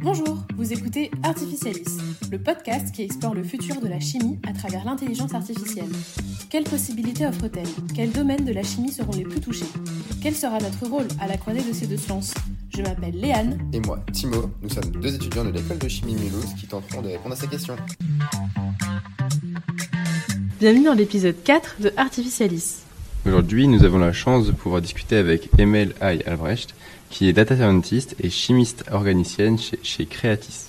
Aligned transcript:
Bonjour, 0.00 0.44
vous 0.56 0.72
écoutez 0.72 1.10
Artificialis, 1.22 1.98
le 2.30 2.38
podcast 2.38 2.94
qui 2.94 3.02
explore 3.02 3.34
le 3.34 3.42
futur 3.44 3.80
de 3.80 3.88
la 3.88 4.00
chimie 4.00 4.38
à 4.48 4.52
travers 4.52 4.84
l'intelligence 4.84 5.34
artificielle. 5.34 5.90
Quelles 6.48 6.64
possibilités 6.64 7.26
offre-t-elle? 7.26 7.68
Quels 7.94 8.12
domaines 8.12 8.44
de 8.44 8.52
la 8.52 8.62
chimie 8.62 8.92
seront 8.92 9.12
les 9.12 9.24
plus 9.24 9.40
touchés? 9.40 9.66
Quel 10.22 10.34
sera 10.34 10.58
notre 10.58 10.86
rôle 10.86 11.08
à 11.20 11.26
la 11.26 11.36
croisée 11.36 11.62
de 11.62 11.72
ces 11.72 11.86
deux 11.86 11.96
sciences 11.96 12.34
Je 12.74 12.82
m'appelle 12.82 13.18
Léane. 13.18 13.58
Et 13.72 13.80
moi, 13.80 14.00
Timo, 14.12 14.50
nous 14.62 14.68
sommes 14.68 14.90
deux 14.90 15.14
étudiants 15.14 15.44
de 15.44 15.50
l'école 15.50 15.78
de 15.78 15.88
chimie 15.88 16.14
Mulhouse 16.14 16.54
qui 16.58 16.66
tenteront 16.66 17.02
de 17.02 17.08
répondre 17.08 17.34
à 17.34 17.36
ces 17.36 17.48
questions. 17.48 17.76
Bienvenue 20.58 20.84
dans 20.84 20.94
l'épisode 20.94 21.36
4 21.42 21.76
de 21.80 21.92
Artificialis. 21.96 22.82
Aujourd'hui, 23.26 23.68
nous 23.68 23.84
avons 23.84 23.98
la 23.98 24.14
chance 24.14 24.46
de 24.46 24.52
pouvoir 24.52 24.80
discuter 24.80 25.16
avec 25.16 25.50
Emel 25.58 25.92
Ay 26.00 26.22
Albrecht, 26.24 26.74
qui 27.10 27.28
est 27.28 27.34
data 27.34 27.54
scientist 27.54 28.16
et 28.18 28.30
chimiste 28.30 28.84
organicienne 28.90 29.58
chez, 29.58 29.78
chez 29.82 30.06
Creatis. 30.06 30.68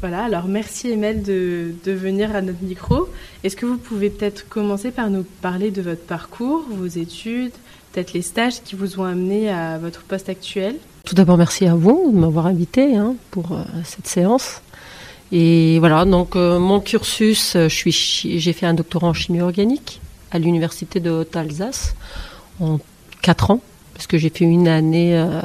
Voilà, 0.00 0.24
alors 0.24 0.46
merci 0.46 0.90
Emel 0.90 1.22
de, 1.22 1.74
de 1.84 1.92
venir 1.92 2.34
à 2.34 2.40
notre 2.40 2.62
micro. 2.62 3.10
Est-ce 3.44 3.56
que 3.56 3.66
vous 3.66 3.76
pouvez 3.76 4.08
peut-être 4.08 4.48
commencer 4.48 4.90
par 4.90 5.10
nous 5.10 5.26
parler 5.42 5.70
de 5.70 5.82
votre 5.82 6.00
parcours, 6.00 6.64
vos 6.70 6.86
études, 6.86 7.52
peut-être 7.92 8.14
les 8.14 8.22
stages 8.22 8.62
qui 8.62 8.74
vous 8.74 8.98
ont 8.98 9.04
amené 9.04 9.50
à 9.50 9.76
votre 9.76 10.04
poste 10.04 10.30
actuel? 10.30 10.76
Tout 11.04 11.14
d'abord, 11.14 11.36
merci 11.36 11.66
à 11.66 11.74
vous 11.74 12.10
de 12.10 12.18
m'avoir 12.18 12.46
invité 12.46 12.96
hein, 12.96 13.16
pour 13.30 13.52
euh, 13.52 13.64
cette 13.84 14.06
séance. 14.06 14.62
Et 15.30 15.78
voilà, 15.78 16.06
donc 16.06 16.36
euh, 16.36 16.58
mon 16.58 16.80
cursus, 16.80 17.54
euh, 17.54 17.68
je 17.68 17.74
suis, 17.74 17.92
j'ai 18.40 18.52
fait 18.54 18.64
un 18.64 18.72
doctorat 18.72 19.08
en 19.08 19.14
chimie 19.14 19.42
organique 19.42 20.00
à 20.30 20.38
l'université 20.38 21.00
de 21.00 21.10
Haute-Alsace 21.10 21.94
en 22.60 22.78
quatre 23.22 23.50
ans, 23.50 23.60
parce 23.94 24.06
que 24.06 24.18
j'ai 24.18 24.30
fait 24.30 24.44
une 24.44 24.68
année, 24.68 25.16
euh, 25.16 25.40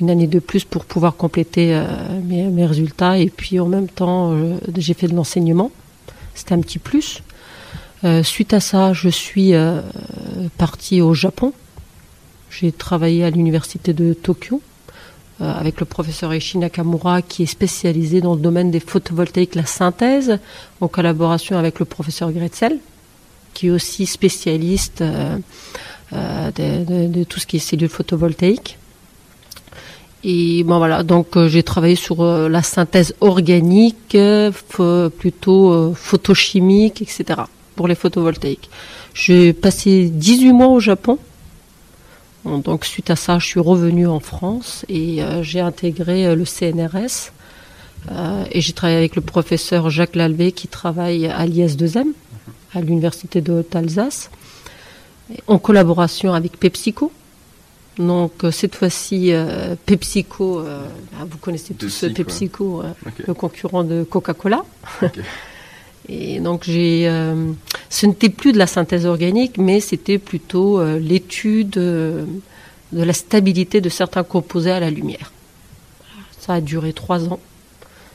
une 0.00 0.10
année 0.10 0.26
de 0.26 0.38
plus 0.38 0.64
pour 0.64 0.84
pouvoir 0.84 1.16
compléter 1.16 1.74
euh, 1.74 1.84
mes, 2.22 2.66
résultats. 2.66 3.18
Et 3.18 3.28
puis 3.28 3.58
en 3.60 3.66
même 3.66 3.88
temps, 3.88 4.32
euh, 4.32 4.56
j'ai 4.76 4.94
fait 4.94 5.08
de 5.08 5.14
l'enseignement. 5.14 5.70
C'était 6.34 6.54
un 6.54 6.60
petit 6.60 6.78
plus. 6.78 7.22
suite 8.22 8.54
à 8.54 8.60
ça, 8.60 8.92
je 8.92 9.08
suis 9.08 9.52
partie 10.56 11.02
au 11.02 11.12
Japon. 11.12 11.52
J'ai 12.50 12.72
travaillé 12.72 13.24
à 13.24 13.30
l'université 13.30 13.92
de 13.92 14.14
Tokyo 14.14 14.62
avec 15.38 15.80
le 15.80 15.86
professeur 15.86 16.32
Eishi 16.32 16.56
Nakamura 16.58 17.20
qui 17.20 17.42
est 17.42 17.46
spécialisé 17.46 18.20
dans 18.20 18.34
le 18.34 18.40
domaine 18.40 18.70
des 18.70 18.80
photovoltaïques, 18.80 19.54
la 19.54 19.66
synthèse, 19.66 20.38
en 20.80 20.88
collaboration 20.88 21.58
avec 21.58 21.78
le 21.78 21.84
professeur 21.84 22.32
Gretzel 22.32 22.78
qui 23.54 23.68
est 23.68 23.70
aussi 23.70 24.06
spécialiste 24.06 25.02
euh, 25.02 25.38
euh, 26.12 26.50
de, 26.50 27.24
tout 27.24 27.40
ce 27.40 27.46
qui 27.46 27.56
est 27.56 27.60
cellules 27.60 27.88
photovoltaïques. 27.88 28.78
Et 30.22 30.64
bon 30.64 30.78
voilà, 30.78 31.02
donc 31.02 31.36
euh, 31.36 31.48
j'ai 31.48 31.62
travaillé 31.62 31.94
sur 31.94 32.22
la 32.24 32.62
synthèse 32.62 33.14
organique, 33.20 34.16
plutôt 35.18 35.94
photochimique, 35.94 37.02
etc. 37.02 37.42
pour 37.76 37.88
les 37.88 37.94
photovoltaïques. 37.94 38.70
J'ai 39.14 39.52
passé 39.52 40.10
18 40.10 40.52
mois 40.52 40.68
au 40.68 40.80
Japon. 40.80 41.18
Donc 42.44 42.86
suite 42.86 43.10
à 43.10 43.16
ça, 43.16 43.38
je 43.38 43.46
suis 43.46 43.60
revenue 43.60 44.06
en 44.06 44.20
France 44.20 44.84
et 44.88 45.20
j'ai 45.42 45.60
intégré 45.60 46.34
le 46.34 46.44
CNRS. 46.44 47.32
et 48.50 48.60
j'ai 48.60 48.72
travaillé 48.72 48.98
avec 48.98 49.16
le 49.16 49.22
professeur 49.22 49.90
Jacques 49.90 50.16
Lalvé 50.16 50.52
qui 50.52 50.68
travaille 50.68 51.26
à 51.26 51.46
l'IS2M 51.46 52.12
à 52.74 52.80
l'université 52.80 53.40
de 53.40 53.52
Haute-Alsace, 53.52 54.30
en 55.46 55.58
collaboration 55.58 56.32
avec 56.32 56.58
PepsiCo. 56.58 57.12
Donc 57.98 58.32
cette 58.50 58.74
fois-ci, 58.76 59.32
euh, 59.32 59.74
PepsiCo, 59.86 60.60
euh, 60.60 60.86
vous 61.30 61.38
connaissez 61.38 61.74
tous 61.74 62.00
Pepsi, 62.00 62.14
PepsiCo, 62.14 62.82
euh, 62.82 62.92
okay. 63.06 63.24
le 63.26 63.34
concurrent 63.34 63.84
de 63.84 64.04
Coca-Cola. 64.04 64.64
Okay. 65.02 65.22
Et 66.08 66.40
donc 66.40 66.64
j'ai, 66.64 67.04
ce 67.88 68.06
n'était 68.06 68.30
plus 68.30 68.52
de 68.52 68.58
la 68.58 68.66
synthèse 68.66 69.06
organique, 69.06 69.58
mais 69.58 69.78
c'était 69.78 70.18
plutôt 70.18 70.82
l'étude 70.98 71.70
de 71.70 72.26
la 72.92 73.12
stabilité 73.12 73.80
de 73.80 73.88
certains 73.88 74.24
composés 74.24 74.72
à 74.72 74.80
la 74.80 74.90
lumière. 74.90 75.30
Ça 76.40 76.54
a 76.54 76.60
duré 76.60 76.94
trois 76.94 77.28
ans. 77.28 77.38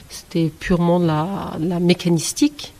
C'était 0.09 0.51
purement 0.59 0.99
de 0.99 1.05
la, 1.05 1.53
de 1.57 1.69
la 1.69 1.79
mécanistique 1.79 2.73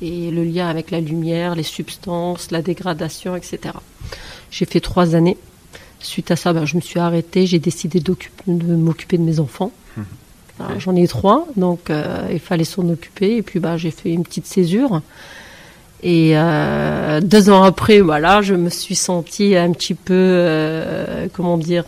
et 0.00 0.30
le 0.30 0.44
lien 0.44 0.68
avec 0.68 0.90
la 0.90 1.00
lumière, 1.00 1.54
les 1.54 1.62
substances, 1.62 2.50
la 2.50 2.62
dégradation, 2.62 3.36
etc. 3.36 3.74
J'ai 4.50 4.64
fait 4.64 4.80
trois 4.80 5.14
années. 5.14 5.36
Suite 6.00 6.30
à 6.30 6.36
ça, 6.36 6.52
ben, 6.52 6.64
je 6.64 6.76
me 6.76 6.80
suis 6.80 7.00
arrêtée. 7.00 7.46
J'ai 7.46 7.58
décidé 7.58 8.00
de 8.00 8.76
m'occuper 8.76 9.18
de 9.18 9.22
mes 9.22 9.40
enfants. 9.40 9.72
Mmh. 9.96 10.02
Okay. 10.60 10.80
J'en 10.80 10.96
ai 10.96 11.06
trois, 11.06 11.46
donc 11.56 11.90
euh, 11.90 12.28
il 12.32 12.40
fallait 12.40 12.64
s'en 12.64 12.88
occuper. 12.88 13.36
Et 13.36 13.42
puis, 13.42 13.60
ben, 13.60 13.76
j'ai 13.76 13.90
fait 13.90 14.10
une 14.10 14.22
petite 14.22 14.46
césure. 14.46 15.02
Et 16.02 16.32
euh, 16.34 17.20
deux 17.20 17.50
ans 17.50 17.64
après, 17.64 18.00
voilà, 18.00 18.40
je 18.42 18.54
me 18.54 18.70
suis 18.70 18.94
sentie 18.94 19.56
un 19.56 19.72
petit 19.72 19.94
peu, 19.94 20.14
euh, 20.14 21.26
comment 21.32 21.58
dire, 21.58 21.84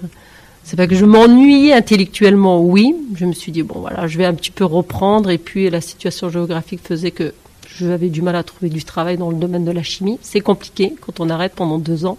c'est 0.65 0.77
pas 0.77 0.89
que 0.89 0.97
je 0.97 1.05
m'ennuyais 1.05 1.73
intellectuellement, 1.73 2.61
oui. 2.61 2.95
Je 3.15 3.25
me 3.25 3.33
suis 3.33 3.53
dit 3.53 3.63
bon, 3.63 3.81
voilà, 3.81 4.09
je 4.09 4.19
vais 4.19 4.25
un 4.25 4.35
petit 4.35 4.51
peu 4.51 4.65
reprendre. 4.65 5.31
Et 5.31 5.39
puis 5.39 5.71
la 5.71 5.81
situation 5.81 6.29
géographique 6.29 6.81
faisait 6.83 7.13
que 7.13 7.33
j'avais 7.79 8.09
du 8.09 8.23
mal 8.23 8.37
à 8.37 8.43
trouver 8.43 8.69
du 8.69 8.85
travail 8.85 9.17
dans 9.17 9.31
le 9.31 9.37
domaine 9.37 9.65
de 9.65 9.71
la 9.71 9.83
chimie. 9.83 10.19
C'est 10.23 10.41
compliqué 10.41 10.95
quand 11.01 11.21
on 11.21 11.31
arrête 11.31 11.55
pendant 11.55 11.79
deux 11.79 12.07
ans. 12.07 12.19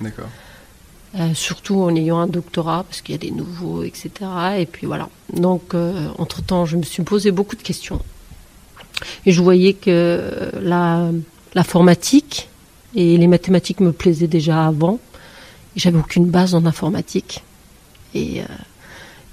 D'accord. 0.00 0.28
Euh, 1.18 1.32
surtout 1.34 1.80
en 1.80 1.94
ayant 1.94 2.18
un 2.18 2.26
doctorat, 2.26 2.84
parce 2.84 3.00
qu'il 3.00 3.14
y 3.14 3.18
a 3.18 3.18
des 3.18 3.30
nouveaux, 3.30 3.82
etc. 3.82 4.10
Et 4.58 4.66
puis 4.66 4.86
voilà. 4.86 5.08
Donc, 5.32 5.74
euh, 5.74 6.08
entre-temps, 6.18 6.66
je 6.66 6.76
me 6.76 6.82
suis 6.82 7.02
posé 7.02 7.30
beaucoup 7.30 7.56
de 7.56 7.62
questions. 7.62 8.00
Et 9.24 9.32
je 9.32 9.42
voyais 9.42 9.72
que 9.72 10.50
la, 10.60 11.10
l'informatique 11.54 12.48
et 12.94 13.16
les 13.16 13.26
mathématiques 13.26 13.80
me 13.80 13.92
plaisaient 13.92 14.26
déjà 14.26 14.66
avant. 14.66 14.98
J'avais 15.74 15.98
aucune 15.98 16.26
base 16.26 16.54
en 16.54 16.64
informatique. 16.66 17.42
Et... 18.14 18.40
Euh, 18.40 18.44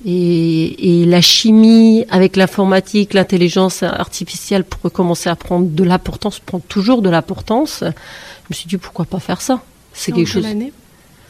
et, 0.06 1.02
et, 1.02 1.06
la 1.06 1.22
chimie 1.22 2.06
avec 2.10 2.36
l'informatique, 2.36 3.14
l'intelligence 3.14 3.84
artificielle 3.84 4.64
pour 4.64 4.92
commencer 4.92 5.30
à 5.30 5.36
prendre 5.36 5.68
de 5.68 5.84
l'importance, 5.84 6.40
prendre 6.40 6.64
toujours 6.66 7.02
de 7.02 7.10
l'importance. 7.10 7.80
Je 7.82 8.48
me 8.50 8.54
suis 8.54 8.68
dit 8.68 8.78
pourquoi 8.78 9.06
pas 9.06 9.20
faire 9.20 9.42
ça? 9.42 9.62
C'est 9.94 10.12
quelque 10.12 10.28
chose. 10.28 10.46
Année, 10.46 10.74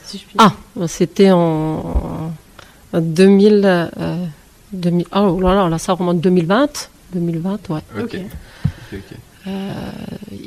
si 0.05 0.17
je 0.17 0.25
puis 0.25 0.35
ah, 0.37 0.53
c'était 0.87 1.31
en 1.31 2.31
2000, 2.93 3.61
euh, 3.63 4.25
2000. 4.71 5.07
Oh 5.15 5.39
là 5.39 5.53
là, 5.53 5.69
là 5.69 5.77
ça 5.77 5.93
remonte 5.93 6.21
2020, 6.21 6.89
2020, 7.13 7.69
ouais. 7.69 7.79
Ok. 7.97 8.03
okay, 8.03 8.25
okay. 8.91 9.15
Euh, 9.45 9.73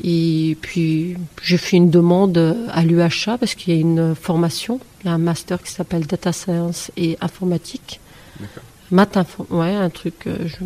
et 0.05 0.57
puis 0.63 1.17
j'ai 1.43 1.59
fait 1.59 1.77
une 1.77 1.91
demande 1.91 2.57
à 2.71 2.83
l'UHA 2.83 3.37
parce 3.39 3.55
qu'il 3.55 3.75
y 3.75 3.77
a 3.77 3.81
une 3.81 4.15
formation, 4.15 4.81
il 5.03 5.09
y 5.09 5.11
a 5.11 5.13
un 5.13 5.19
master 5.19 5.63
qui 5.63 5.71
s'appelle 5.71 6.07
Data 6.07 6.33
Science 6.33 6.91
et 6.97 7.19
Informatique. 7.21 8.01
Maths, 8.91 9.19
ouais, 9.51 9.75
un 9.75 9.91
truc, 9.91 10.15
euh, 10.27 10.37
je, 10.47 10.57
à 10.57 10.59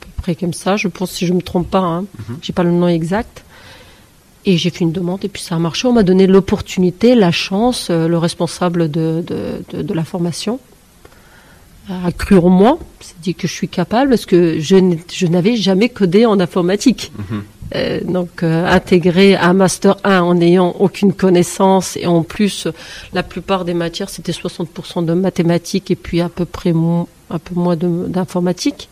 peu 0.00 0.08
près 0.16 0.34
comme 0.34 0.52
ça. 0.52 0.76
Je 0.76 0.88
pense 0.88 1.10
si 1.12 1.26
je 1.26 1.32
me 1.32 1.42
trompe 1.42 1.70
pas, 1.70 1.78
hein. 1.78 2.00
Mhm. 2.02 2.06
Mm 2.18 2.34
-hmm. 2.34 2.38
j'ai 2.42 2.52
pas 2.52 2.64
le 2.64 2.70
nom 2.70 2.88
exact. 2.88 3.44
Et 4.44 4.56
j'ai 4.56 4.70
fait 4.70 4.84
une 4.88 4.92
demande 4.92 5.24
et 5.24 5.28
puis 5.28 5.42
ça 5.42 5.56
a 5.56 5.58
marché. 5.58 5.86
On 5.88 5.92
m'a 5.92 6.04
donné 6.04 6.26
l'opportunité, 6.26 7.14
la 7.14 7.32
chance, 7.32 7.80
euh, 7.90 8.08
le 8.08 8.18
responsable 8.18 8.90
de, 8.90 9.06
de, 9.30 9.38
de, 9.70 9.82
de, 9.82 9.94
la 9.94 10.04
formation 10.04 10.54
a 12.08 12.12
cru 12.12 12.36
en 12.38 12.48
moi, 12.48 12.78
s'est 13.00 13.14
dit 13.22 13.34
que 13.34 13.46
je 13.48 13.54
suis 13.60 13.68
capable 13.68 14.10
parce 14.10 14.26
que 14.26 14.58
je 14.60 15.26
n'avais 15.26 15.56
jamais 15.56 15.88
codé 15.88 16.26
en 16.26 16.38
informatique. 16.40 17.02
Mm 17.18 17.22
-hmm. 17.22 17.42
Euh, 17.74 18.00
donc 18.02 18.42
euh, 18.42 18.66
intégrer 18.66 19.36
un 19.36 19.52
master 19.52 19.98
1 20.02 20.22
en 20.22 20.34
n'ayant 20.34 20.74
aucune 20.78 21.12
connaissance 21.12 21.98
et 21.98 22.06
en 22.06 22.22
plus 22.22 22.66
la 23.12 23.22
plupart 23.22 23.66
des 23.66 23.74
matières 23.74 24.08
c'était 24.08 24.32
60% 24.32 25.04
de 25.04 25.12
mathématiques 25.12 25.90
et 25.90 25.96
puis 25.96 26.22
à 26.22 26.30
peu 26.30 26.46
près 26.46 26.70
un 26.70 27.38
peu 27.38 27.54
moins 27.54 27.76
d'informatique. 27.76 28.88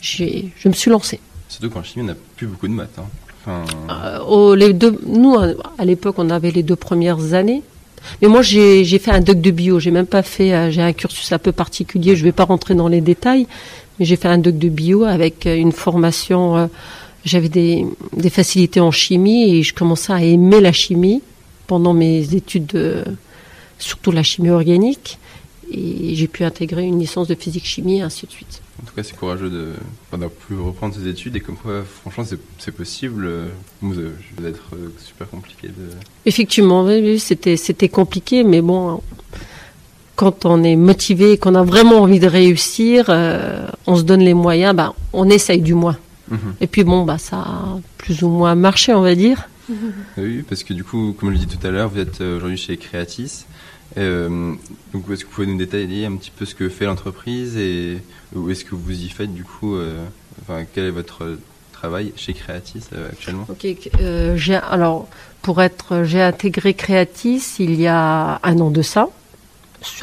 Je 0.00 0.48
me 0.66 0.72
suis 0.72 0.90
lancée. 0.90 1.20
Surtout 1.48 1.70
qu'en 1.70 1.84
chimie 1.84 2.04
on 2.04 2.08
n'a 2.08 2.16
plus 2.36 2.48
beaucoup 2.48 2.66
de 2.66 2.72
maths. 2.72 2.98
Hein. 2.98 3.04
Enfin... 3.46 3.64
Euh, 3.90 4.18
oh, 4.26 4.54
les 4.56 4.72
deux, 4.72 4.98
nous 5.06 5.36
à 5.36 5.84
l'époque 5.84 6.16
on 6.18 6.30
avait 6.30 6.50
les 6.50 6.64
deux 6.64 6.76
premières 6.76 7.34
années. 7.34 7.62
Mais 8.22 8.28
moi 8.28 8.42
j'ai 8.42 8.84
fait 8.98 9.12
un 9.12 9.20
doc 9.20 9.40
de 9.40 9.50
bio, 9.52 9.78
j'ai 9.78 9.90
même 9.92 10.06
pas 10.06 10.22
fait, 10.22 10.72
j'ai 10.72 10.82
un 10.82 10.92
cursus 10.92 11.30
un 11.32 11.38
peu 11.38 11.52
particulier, 11.52 12.16
je 12.16 12.24
vais 12.24 12.32
pas 12.32 12.44
rentrer 12.44 12.74
dans 12.74 12.88
les 12.88 13.00
détails, 13.00 13.46
mais 13.98 14.04
j'ai 14.04 14.16
fait 14.16 14.28
un 14.28 14.38
doc 14.38 14.56
de 14.56 14.68
bio 14.68 15.04
avec 15.04 15.46
une 15.46 15.72
formation 15.72 16.68
j'avais 17.24 17.48
des, 17.48 17.86
des, 18.16 18.30
facilités 18.30 18.80
en 18.80 18.90
chimie 18.90 19.50
et 19.50 19.62
je 19.62 19.74
commençais 19.74 20.12
à 20.12 20.22
aimer 20.22 20.60
la 20.60 20.72
chimie 20.72 21.22
pendant 21.66 21.94
mes 21.94 22.34
études, 22.34 22.66
de, 22.66 23.04
surtout 23.78 24.10
la 24.10 24.22
chimie 24.22 24.50
organique. 24.50 25.18
Et 25.70 26.14
j'ai 26.14 26.28
pu 26.28 26.44
intégrer 26.44 26.84
une 26.84 26.98
licence 26.98 27.28
de 27.28 27.34
physique-chimie 27.34 27.98
et 27.98 28.00
ainsi 28.00 28.26
de 28.26 28.30
suite. 28.30 28.62
En 28.82 28.86
tout 28.86 28.94
cas, 28.94 29.02
c'est 29.02 29.16
courageux 29.16 29.50
de 29.50 29.74
ne 30.16 30.28
plus 30.28 30.58
reprendre 30.58 30.94
ses 30.94 31.06
études 31.08 31.36
et 31.36 31.40
comme 31.40 31.56
quoi, 31.56 31.84
franchement, 32.00 32.24
c'est 32.58 32.72
possible. 32.72 33.28
Vous 33.82 33.98
allez 34.38 34.48
être 34.48 34.70
super 35.04 35.28
compliqué 35.28 35.68
de. 35.68 35.90
Effectivement, 36.24 36.84
oui, 36.84 37.18
c'était 37.18 37.88
compliqué, 37.88 38.44
mais 38.44 38.62
bon, 38.62 39.02
quand 40.18 40.46
on 40.46 40.64
est 40.64 40.74
motivé, 40.74 41.38
qu'on 41.38 41.54
a 41.54 41.62
vraiment 41.62 42.02
envie 42.02 42.18
de 42.18 42.26
réussir, 42.26 43.06
euh, 43.08 43.68
on 43.86 43.94
se 43.94 44.02
donne 44.02 44.20
les 44.20 44.34
moyens, 44.34 44.74
bah, 44.74 44.92
on 45.12 45.30
essaye 45.30 45.60
du 45.60 45.74
moins. 45.74 45.96
Et 46.60 46.66
puis 46.66 46.84
bon, 46.84 47.04
bah, 47.04 47.18
ça 47.18 47.36
a 47.38 47.80
plus 47.96 48.22
ou 48.22 48.28
moins 48.28 48.54
marché, 48.54 48.92
on 48.92 49.02
va 49.02 49.14
dire. 49.14 49.48
Oui, 50.16 50.42
parce 50.48 50.64
que 50.64 50.72
du 50.72 50.82
coup, 50.82 51.14
comme 51.18 51.28
je 51.28 51.38
l'ai 51.38 51.44
dit 51.44 51.58
tout 51.58 51.66
à 51.66 51.70
l'heure, 51.70 51.90
vous 51.90 51.98
êtes 51.98 52.22
euh, 52.22 52.38
aujourd'hui 52.38 52.56
chez 52.56 52.78
Creatis. 52.78 53.44
Euh, 53.96 54.54
donc, 54.92 55.04
est-ce 55.10 55.24
que 55.24 55.28
vous 55.28 55.34
pouvez 55.34 55.46
nous 55.46 55.58
détailler 55.58 56.06
un 56.06 56.16
petit 56.16 56.30
peu 56.30 56.44
ce 56.44 56.54
que 56.54 56.68
fait 56.68 56.84
l'entreprise 56.84 57.56
et 57.56 57.98
où 58.34 58.50
est-ce 58.50 58.64
que 58.64 58.74
vous 58.74 58.92
y 58.92 59.08
faites 59.08 59.32
du 59.32 59.44
coup 59.44 59.76
euh, 59.76 60.04
Enfin, 60.42 60.64
quel 60.72 60.84
est 60.84 60.90
votre 60.90 61.38
travail 61.72 62.12
chez 62.16 62.32
Creatis 62.32 62.84
euh, 62.92 63.08
actuellement? 63.08 63.46
Ok, 63.48 63.66
j'ai 64.36 64.54
alors 64.54 65.08
pour 65.42 65.62
être, 65.62 66.04
j'ai 66.04 66.22
intégré 66.22 66.74
Creatis 66.74 67.56
il 67.58 67.74
y 67.74 67.86
a 67.86 68.40
un 68.42 68.58
an 68.60 68.70
de 68.70 68.82
ça. 68.82 69.08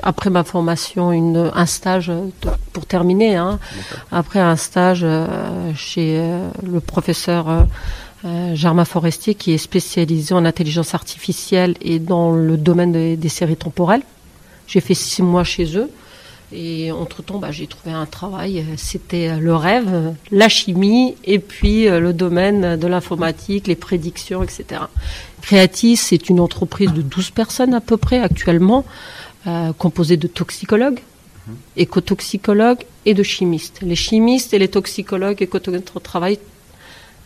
Après 0.04 0.30
ma 0.30 0.44
formation, 0.44 1.12
une, 1.12 1.52
un 1.54 1.66
stage 1.66 2.08
de- 2.08 2.50
pour 2.74 2.86
terminer. 2.86 3.36
Hein, 3.36 3.60
après 4.12 4.40
un 4.40 4.56
stage 4.56 5.02
euh, 5.04 5.28
chez 5.76 6.18
euh, 6.20 6.48
le 6.64 6.80
professeur 6.80 7.48
euh, 8.26 8.56
Germain 8.56 8.86
Forestier 8.86 9.36
qui 9.36 9.52
est 9.54 9.58
spécialisé 9.58 10.34
en 10.34 10.46
intelligence 10.46 10.94
artificielle 10.96 11.76
et 11.82 12.00
dans 12.00 12.32
le 12.32 12.58
domaine 12.58 12.92
des, 12.94 13.18
des 13.18 13.30
séries 13.30 13.58
temporelles. 13.58 14.04
J'ai 14.68 14.80
fait 14.80 14.94
six 14.96 15.22
mois 15.22 15.44
chez 15.44 15.78
eux 15.78 15.90
et 16.54 16.92
entre-temps 16.92 17.38
bah, 17.40 17.52
j'ai 17.52 17.68
trouvé 17.68 17.94
un 17.94 18.06
travail. 18.06 18.66
C'était 18.78 19.38
le 19.38 19.56
rêve, 19.56 20.14
la 20.32 20.48
chimie 20.50 21.16
et 21.26 21.38
puis 21.40 21.86
le 21.88 22.14
domaine 22.14 22.78
de 22.80 22.88
l'informatique, 22.88 23.68
les 23.68 23.76
prédictions, 23.76 24.42
etc. 24.42 24.82
Creatis, 25.42 25.98
c'est 25.98 26.30
une 26.30 26.40
entreprise 26.40 26.92
de 26.94 27.02
12 27.04 27.30
personnes 27.32 27.74
à 27.76 27.82
peu 27.82 27.98
près 27.98 28.20
actuellement, 28.20 28.86
euh, 29.48 29.74
composée 29.74 30.18
de 30.18 30.28
toxicologues, 30.28 31.00
écotoxicologues 31.78 32.84
et 33.06 33.14
de 33.14 33.22
chimistes. 33.22 33.80
Les 33.82 33.96
chimistes 33.96 34.54
et 34.54 34.60
les 34.60 34.68
toxicologues 34.68 35.42
écotoxicologues 35.42 36.04
travaillent 36.04 36.40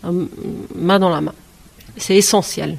euh, 0.05 0.25
main 0.75 0.99
dans 0.99 1.09
la 1.09 1.21
main. 1.21 1.33
C'est 1.97 2.17
essentiel. 2.17 2.77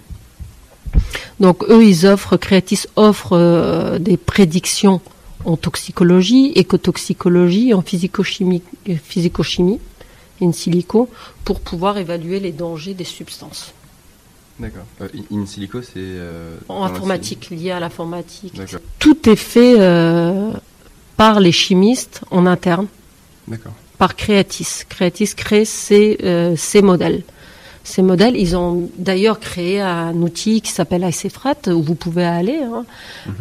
Donc 1.39 1.65
eux, 1.71 1.85
ils 1.85 2.07
offrent, 2.07 2.37
Creatis 2.37 2.85
offre 2.97 3.33
euh, 3.33 3.99
des 3.99 4.19
prédictions 4.19 5.01
en 5.47 5.57
toxicologie, 5.57 6.53
écotoxicologie, 6.55 7.73
en 7.73 7.81
physicochimie, 7.81 8.63
physicochimie, 9.03 9.81
in 10.43 10.53
silico, 10.53 11.09
pour 11.45 11.61
pouvoir 11.61 11.97
évaluer 11.97 12.41
les 12.41 12.53
dangers 12.53 12.93
des 12.93 13.05
substances. 13.05 13.73
D'accord. 14.61 14.85
Euh, 15.01 15.09
in 15.33 15.47
silico, 15.47 15.81
c'est. 15.83 15.93
euh, 15.97 16.57
En 16.69 16.85
informatique, 16.85 17.49
lié 17.51 17.71
à 17.73 17.81
l'informatique. 17.81 18.61
Tout 18.99 19.29
est 19.29 19.37
fait 19.37 19.77
euh, 19.81 20.51
par 21.17 21.41
les 21.41 21.53
chimistes 21.53 22.21
en 22.31 22.47
interne. 22.47 22.87
D'accord. 23.49 23.73
par 23.99 24.15
Creatis. 24.17 24.85
Creatis 24.89 25.33
crée 25.37 25.65
ces, 25.65 26.19
euh, 26.23 26.55
ces 26.57 26.83
modèles. 26.83 27.23
Ces 27.83 28.03
modèles, 28.03 28.37
ils 28.37 28.55
ont 28.57 28.91
d'ailleurs 28.99 29.41
créé 29.41 29.81
un 29.81 30.15
outil 30.17 30.61
qui 30.61 30.71
s'appelle 30.71 31.03
ICFRAT, 31.03 31.69
où 31.69 31.83
vous 31.83 31.95
pouvez 31.95 32.25
aller. 32.25 32.61
hein. 32.63 32.85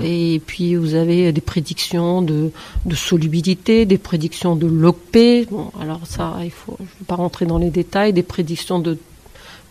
Et 0.01 0.41
puis, 0.45 0.75
vous 0.75 0.95
avez 0.95 1.31
des 1.33 1.41
prédictions 1.41 2.21
de, 2.21 2.49
de 2.85 2.95
solubilité, 2.95 3.85
des 3.85 3.97
prédictions 3.97 4.55
de 4.55 4.65
LOCP. 4.67 5.47
Bon, 5.51 5.71
alors 5.79 6.01
ça, 6.05 6.37
il 6.43 6.51
faut, 6.51 6.75
je 6.79 6.83
ne 6.83 6.87
vais 6.87 7.05
pas 7.05 7.15
rentrer 7.15 7.45
dans 7.45 7.57
les 7.57 7.69
détails, 7.69 8.13
des 8.13 8.23
prédictions 8.23 8.79
de 8.79 8.97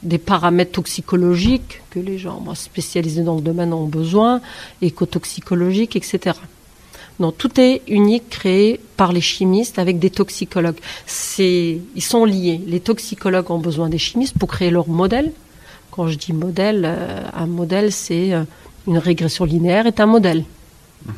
des 0.02 0.18
paramètres 0.18 0.72
toxicologiques 0.72 1.82
que 1.90 1.98
les 1.98 2.18
gens 2.18 2.40
moi, 2.40 2.54
spécialisés 2.54 3.22
dans 3.22 3.36
le 3.36 3.40
domaine 3.40 3.72
ont 3.72 3.86
besoin, 3.86 4.40
écotoxicologiques, 4.80 5.96
etc. 5.96 6.36
Donc 7.18 7.36
tout 7.36 7.60
est 7.60 7.82
unique, 7.88 8.30
créé 8.30 8.80
par 8.96 9.12
les 9.12 9.20
chimistes 9.20 9.78
avec 9.78 9.98
des 9.98 10.10
toxicologues. 10.10 10.78
C'est, 11.06 11.78
ils 11.94 12.02
sont 12.02 12.24
liés. 12.24 12.60
Les 12.66 12.80
toxicologues 12.80 13.50
ont 13.50 13.58
besoin 13.58 13.88
des 13.88 13.98
chimistes 13.98 14.38
pour 14.38 14.48
créer 14.48 14.70
leur 14.70 14.88
modèle. 14.88 15.32
Quand 15.90 16.06
je 16.06 16.16
dis 16.16 16.32
modèle, 16.32 16.84
euh, 16.84 17.22
un 17.34 17.46
modèle, 17.46 17.90
c'est 17.90 18.32
euh, 18.32 18.44
une 18.86 18.98
régression 18.98 19.44
linéaire 19.44 19.86
est 19.86 19.98
un 20.00 20.06
modèle. 20.06 20.44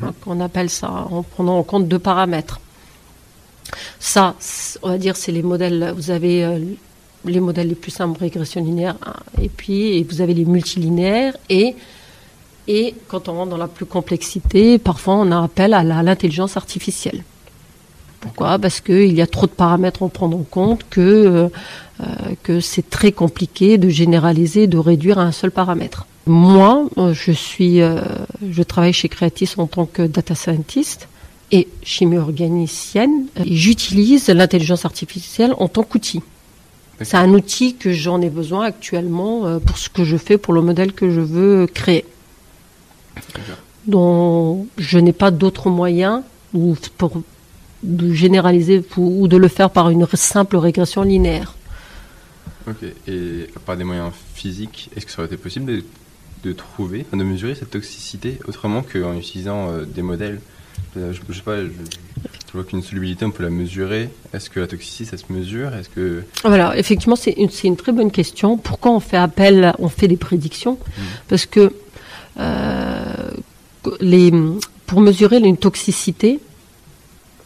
Donc, 0.01 0.15
on 0.27 0.41
appelle 0.41 0.71
ça 0.71 0.91
en 1.11 1.23
prenant 1.23 1.59
en 1.59 1.63
compte 1.63 1.89
deux 1.89 1.99
paramètres. 1.99 2.61
Ça, 3.99 4.35
on 4.83 4.89
va 4.89 4.99
dire, 4.99 5.17
c'est 5.17 5.33
les 5.33 5.43
modèles. 5.43 5.93
Vous 5.97 6.11
avez 6.11 6.45
euh, 6.45 6.59
les 7.25 7.41
modèles 7.41 7.69
les 7.69 7.75
plus 7.75 7.91
simples, 7.91 8.21
régression 8.21 8.63
linéaire, 8.63 8.97
hein, 9.05 9.15
et 9.41 9.49
puis 9.49 9.99
et 9.99 10.05
vous 10.05 10.21
avez 10.21 10.35
les 10.35 10.45
multilinéaires 10.45 11.37
et 11.49 11.75
et 12.69 12.95
quand 13.09 13.29
on 13.29 13.35
rentre 13.35 13.51
dans 13.51 13.57
la 13.57 13.69
plus 13.69 13.87
complexité, 13.87 14.79
parfois 14.79 15.15
on 15.17 15.33
a 15.33 15.43
appel 15.43 15.75
à 15.75 15.83
l'intelligence 15.83 16.57
artificielle. 16.57 17.25
Pourquoi? 18.21 18.59
Parce 18.59 18.81
qu'il 18.81 19.15
y 19.15 19.23
a 19.23 19.27
trop 19.27 19.47
de 19.47 19.51
paramètres 19.51 20.03
à 20.03 20.09
prendre 20.09 20.37
en 20.37 20.43
compte 20.43 20.85
que, 20.91 21.01
euh, 21.01 21.49
euh, 22.01 22.05
que 22.43 22.61
c'est 22.61 22.89
très 22.89 23.13
compliqué 23.13 23.79
de 23.79 23.89
généraliser, 23.89 24.67
de 24.67 24.77
réduire 24.79 25.19
à 25.19 25.23
un 25.23 25.33
seul 25.33 25.51
paramètre. 25.51 26.07
Moi, 26.27 26.89
euh, 26.99 27.15
je 27.15 27.33
suis, 27.33 27.81
euh, 27.81 28.01
je 28.49 28.63
travaille 28.63 28.93
chez 28.93 29.09
Creatis 29.09 29.55
en 29.57 29.67
tant 29.67 29.87
que 29.87 30.03
data 30.03 30.35
scientist 30.35 31.09
et 31.51 31.67
chimie 31.83 32.19
organicienne. 32.19 33.27
Et 33.37 33.57
J'utilise 33.57 34.29
l'intelligence 34.29 34.85
artificielle 34.85 35.55
en 35.59 35.69
tant 35.69 35.83
qu'outil. 35.83 36.21
C'est 37.03 37.17
un 37.17 37.31
outil 37.31 37.77
que 37.77 37.93
j'en 37.93 38.21
ai 38.21 38.31
besoin 38.31 38.65
actuellement 38.65 39.47
euh, 39.47 39.59
pour 39.59 39.79
ce 39.79 39.89
que 39.89 40.05
je 40.05 40.17
fais, 40.17 40.37
pour 40.39 40.53
le 40.53 40.61
modèle 40.61 40.93
que 40.93 41.11
je 41.11 41.21
veux 41.21 41.67
créer 41.67 42.05
dont 43.87 44.67
je 44.79 44.99
n'ai 44.99 45.13
pas 45.13 45.31
d'autre 45.31 45.71
moyen 45.71 46.23
ou 46.55 46.77
pour 46.99 47.23
de 47.83 48.13
généraliser 48.13 48.85
ou 48.97 49.27
de 49.27 49.37
le 49.37 49.49
faire 49.49 49.71
par 49.71 49.89
une 49.91 50.07
simple 50.15 50.57
régression 50.57 51.03
linéaire. 51.03 51.55
Ok. 52.69 52.85
Et 53.09 53.49
par 53.65 53.77
des 53.77 53.85
moyens 53.85 54.13
physiques, 54.35 54.91
est-ce 54.95 55.07
que 55.07 55.13
ça 55.13 55.21
aurait 55.21 55.27
été 55.27 55.39
possible 55.39 55.67
de, 55.67 55.85
de 56.45 56.53
trouver, 56.53 57.07
de 57.13 57.25
mesurer 57.25 57.55
cette 57.55 57.71
toxicité 57.71 58.39
autrement 58.47 58.83
qu'en 58.83 59.15
utilisant 59.15 59.71
euh, 59.71 59.85
des 59.85 60.03
modèles? 60.03 60.41
Euh, 60.97 61.13
je, 61.13 61.21
je 61.29 61.37
sais 61.39 61.43
pas, 61.43 61.57
je, 61.57 61.71
je 62.49 62.53
vois 62.53 62.65
qu'une 62.65 62.83
solubilité, 62.83 63.25
on 63.25 63.31
peut 63.31 63.43
la 63.45 63.51
mesurer. 63.51 64.11
Est-ce 64.33 64.51
que 64.51 64.61
la 64.61 64.67
toxicité, 64.67 65.05
ça 65.05 65.17
se 65.17 65.33
mesure? 65.33 65.75
Est-ce 65.75 65.89
que 65.89 66.25
Voilà, 66.45 66.77
effectivement, 66.77 67.17
c'est 67.17 67.33
une, 67.33 67.49
une 67.65 67.77
très 67.77 67.93
bonne 67.93 68.11
question. 68.11 68.57
Pourquoi 68.57 68.93
on 68.93 69.01
fait 69.01 69.17
appel, 69.17 69.73
on 69.79 69.89
fait 69.89 70.09
des 70.09 70.17
prédictions? 70.17 70.79
Parce 71.29 71.47
que 71.47 71.73
euh, 72.39 73.31
les, 74.01 74.33
pour 74.87 75.01
mesurer 75.01 75.39
une 75.39 75.57
toxicité, 75.57 76.41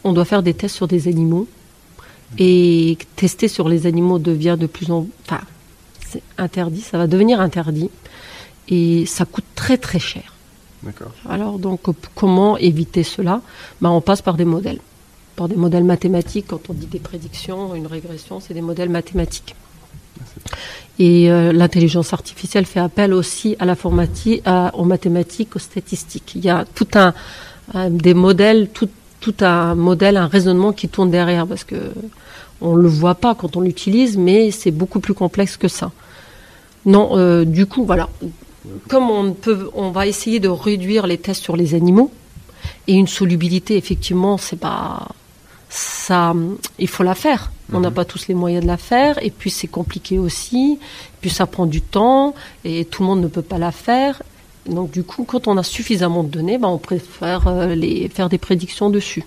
on 0.03 0.13
doit 0.13 0.25
faire 0.25 0.43
des 0.43 0.53
tests 0.53 0.75
sur 0.75 0.87
des 0.87 1.07
animaux. 1.07 1.47
Et 2.37 2.97
tester 3.15 3.47
sur 3.47 3.69
les 3.69 3.85
animaux 3.85 4.19
devient 4.19 4.57
de 4.59 4.67
plus 4.67 4.91
en... 4.91 5.07
Enfin, 5.25 5.41
c'est 6.05 6.21
interdit, 6.37 6.81
ça 6.81 6.97
va 6.97 7.07
devenir 7.07 7.39
interdit. 7.39 7.89
Et 8.67 9.05
ça 9.05 9.25
coûte 9.25 9.45
très 9.55 9.77
très 9.77 9.99
cher. 9.99 10.34
Alors 11.29 11.57
donc 11.59 11.81
comment 12.15 12.57
éviter 12.57 13.03
cela? 13.03 13.41
Ben, 13.81 13.89
On 13.89 14.01
passe 14.01 14.21
par 14.21 14.35
des 14.35 14.45
modèles. 14.45 14.79
Par 15.35 15.47
des 15.49 15.55
modèles 15.55 15.83
mathématiques, 15.83 16.45
quand 16.47 16.69
on 16.69 16.73
dit 16.73 16.85
des 16.85 16.99
prédictions, 16.99 17.75
une 17.75 17.87
régression, 17.87 18.39
c'est 18.39 18.53
des 18.53 18.61
modèles 18.61 18.89
mathématiques. 18.89 19.55
Et 20.97 21.29
euh, 21.29 21.51
l'intelligence 21.51 22.13
artificielle 22.13 22.65
fait 22.65 22.79
appel 22.79 23.13
aussi 23.13 23.55
à 23.59 23.65
l'informatique, 23.65 24.43
aux 24.73 24.85
mathématiques, 24.85 25.55
aux 25.55 25.59
statistiques. 25.59 26.33
Il 26.35 26.45
y 26.45 26.49
a 26.49 26.63
tout 26.63 26.87
un, 26.95 27.13
un- 27.73 27.89
des 27.89 28.13
modèles, 28.13 28.69
tout, 28.73 28.87
tout 29.19 29.35
un 29.41 29.75
modèle, 29.75 30.15
un 30.15 30.27
raisonnement 30.27 30.71
qui 30.71 30.87
tourne 30.87 31.11
derrière, 31.11 31.45
parce 31.47 31.65
que 31.65 31.91
on 32.61 32.75
le 32.75 32.87
voit 32.87 33.15
pas 33.15 33.35
quand 33.35 33.57
on 33.57 33.61
l'utilise, 33.61 34.17
mais 34.17 34.51
c'est 34.51 34.71
beaucoup 34.71 35.01
plus 35.01 35.13
complexe 35.13 35.57
que 35.57 35.67
ça. 35.67 35.91
Non, 36.85 37.17
euh, 37.17 37.43
du 37.43 37.65
coup, 37.65 37.83
voilà. 37.85 38.07
Comme 38.87 39.09
on 39.09 39.33
peut, 39.33 39.69
on 39.73 39.91
va 39.91 40.07
essayer 40.07 40.39
de 40.39 40.47
réduire 40.47 41.07
les 41.07 41.17
tests 41.17 41.43
sur 41.43 41.55
les 41.55 41.73
animaux 41.73 42.11
et 42.87 42.93
une 42.93 43.07
solubilité, 43.07 43.77
effectivement, 43.77 44.37
c'est 44.37 44.59
pas 44.59 45.07
ça. 45.69 46.33
Il 46.79 46.87
faut 46.87 47.03
la 47.03 47.15
faire. 47.15 47.51
On 47.73 47.79
n'a 47.79 47.91
pas 47.91 48.05
tous 48.05 48.27
les 48.27 48.35
moyens 48.35 48.63
de 48.63 48.67
la 48.67 48.77
faire, 48.77 49.17
et 49.23 49.31
puis 49.31 49.49
c'est 49.49 49.67
compliqué 49.67 50.19
aussi. 50.19 50.79
Puis 51.21 51.29
ça 51.29 51.47
prend 51.47 51.65
du 51.65 51.81
temps, 51.81 52.35
et 52.63 52.85
tout 52.85 53.01
le 53.01 53.07
monde 53.07 53.21
ne 53.21 53.27
peut 53.27 53.41
pas 53.41 53.57
la 53.57 53.71
faire. 53.71 54.21
Donc 54.67 54.91
du 54.91 55.03
coup, 55.03 55.25
quand 55.25 55.47
on 55.47 55.57
a 55.57 55.63
suffisamment 55.63 56.23
de 56.23 56.29
données, 56.29 56.57
ben, 56.57 56.67
on 56.67 56.77
préfère 56.77 57.47
euh, 57.47 57.75
les 57.75 58.09
faire 58.09 58.29
des 58.29 58.37
prédictions 58.37 58.89
dessus. 58.89 59.23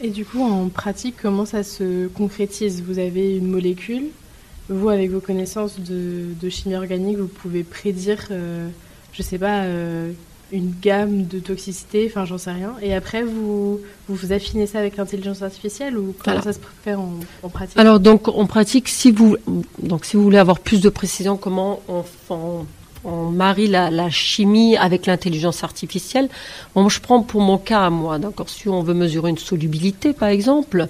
Et 0.00 0.08
du 0.08 0.24
coup, 0.24 0.42
en 0.42 0.68
pratique, 0.68 1.16
comment 1.20 1.46
ça 1.46 1.62
se 1.62 2.08
concrétise? 2.08 2.82
Vous 2.86 2.98
avez 2.98 3.36
une 3.36 3.48
molécule, 3.48 4.04
vous, 4.68 4.88
avec 4.88 5.10
vos 5.10 5.20
connaissances 5.20 5.78
de, 5.78 6.24
de 6.40 6.48
chimie 6.48 6.74
organique, 6.76 7.18
vous 7.18 7.28
pouvez 7.28 7.62
prédire, 7.62 8.26
euh, 8.30 8.68
je 9.12 9.22
sais 9.22 9.38
pas, 9.38 9.62
euh, 9.64 10.10
une 10.52 10.72
gamme 10.80 11.26
de 11.26 11.38
toxicité, 11.40 12.06
enfin, 12.08 12.24
j'en 12.24 12.38
sais 12.38 12.52
rien. 12.52 12.74
Et 12.80 12.94
après, 12.94 13.22
vous, 13.24 13.80
vous, 14.08 14.32
affinez 14.32 14.66
ça 14.66 14.78
avec 14.78 14.96
l'intelligence 14.96 15.42
artificielle 15.42 15.98
ou 15.98 16.14
comment 16.18 16.32
Alors- 16.36 16.44
ça 16.44 16.52
se 16.52 16.58
fait 16.84 16.94
en, 16.94 17.14
en 17.42 17.48
pratique? 17.48 17.76
Alors 17.78 17.98
donc 18.00 18.28
en 18.28 18.46
pratique, 18.46 18.88
si 18.88 19.10
vous 19.10 19.36
donc 19.82 20.04
si 20.04 20.16
vous 20.16 20.22
voulez 20.22 20.38
avoir 20.38 20.60
plus 20.60 20.80
de 20.80 20.88
précision, 20.88 21.36
comment 21.36 21.80
on, 21.88 22.04
on- 22.30 22.64
on 23.06 23.30
marie 23.30 23.68
la, 23.68 24.10
chimie 24.10 24.76
avec 24.76 25.06
l'intelligence 25.06 25.62
artificielle. 25.62 26.28
Je 26.74 27.00
prends 27.00 27.22
pour 27.22 27.40
mon 27.40 27.56
cas 27.56 27.88
moi, 27.88 28.18
d'accord. 28.18 28.48
Si 28.48 28.68
on 28.68 28.82
veut 28.82 28.94
mesurer 28.94 29.30
une 29.30 29.38
solubilité, 29.38 30.12
par 30.12 30.28
exemple, 30.28 30.88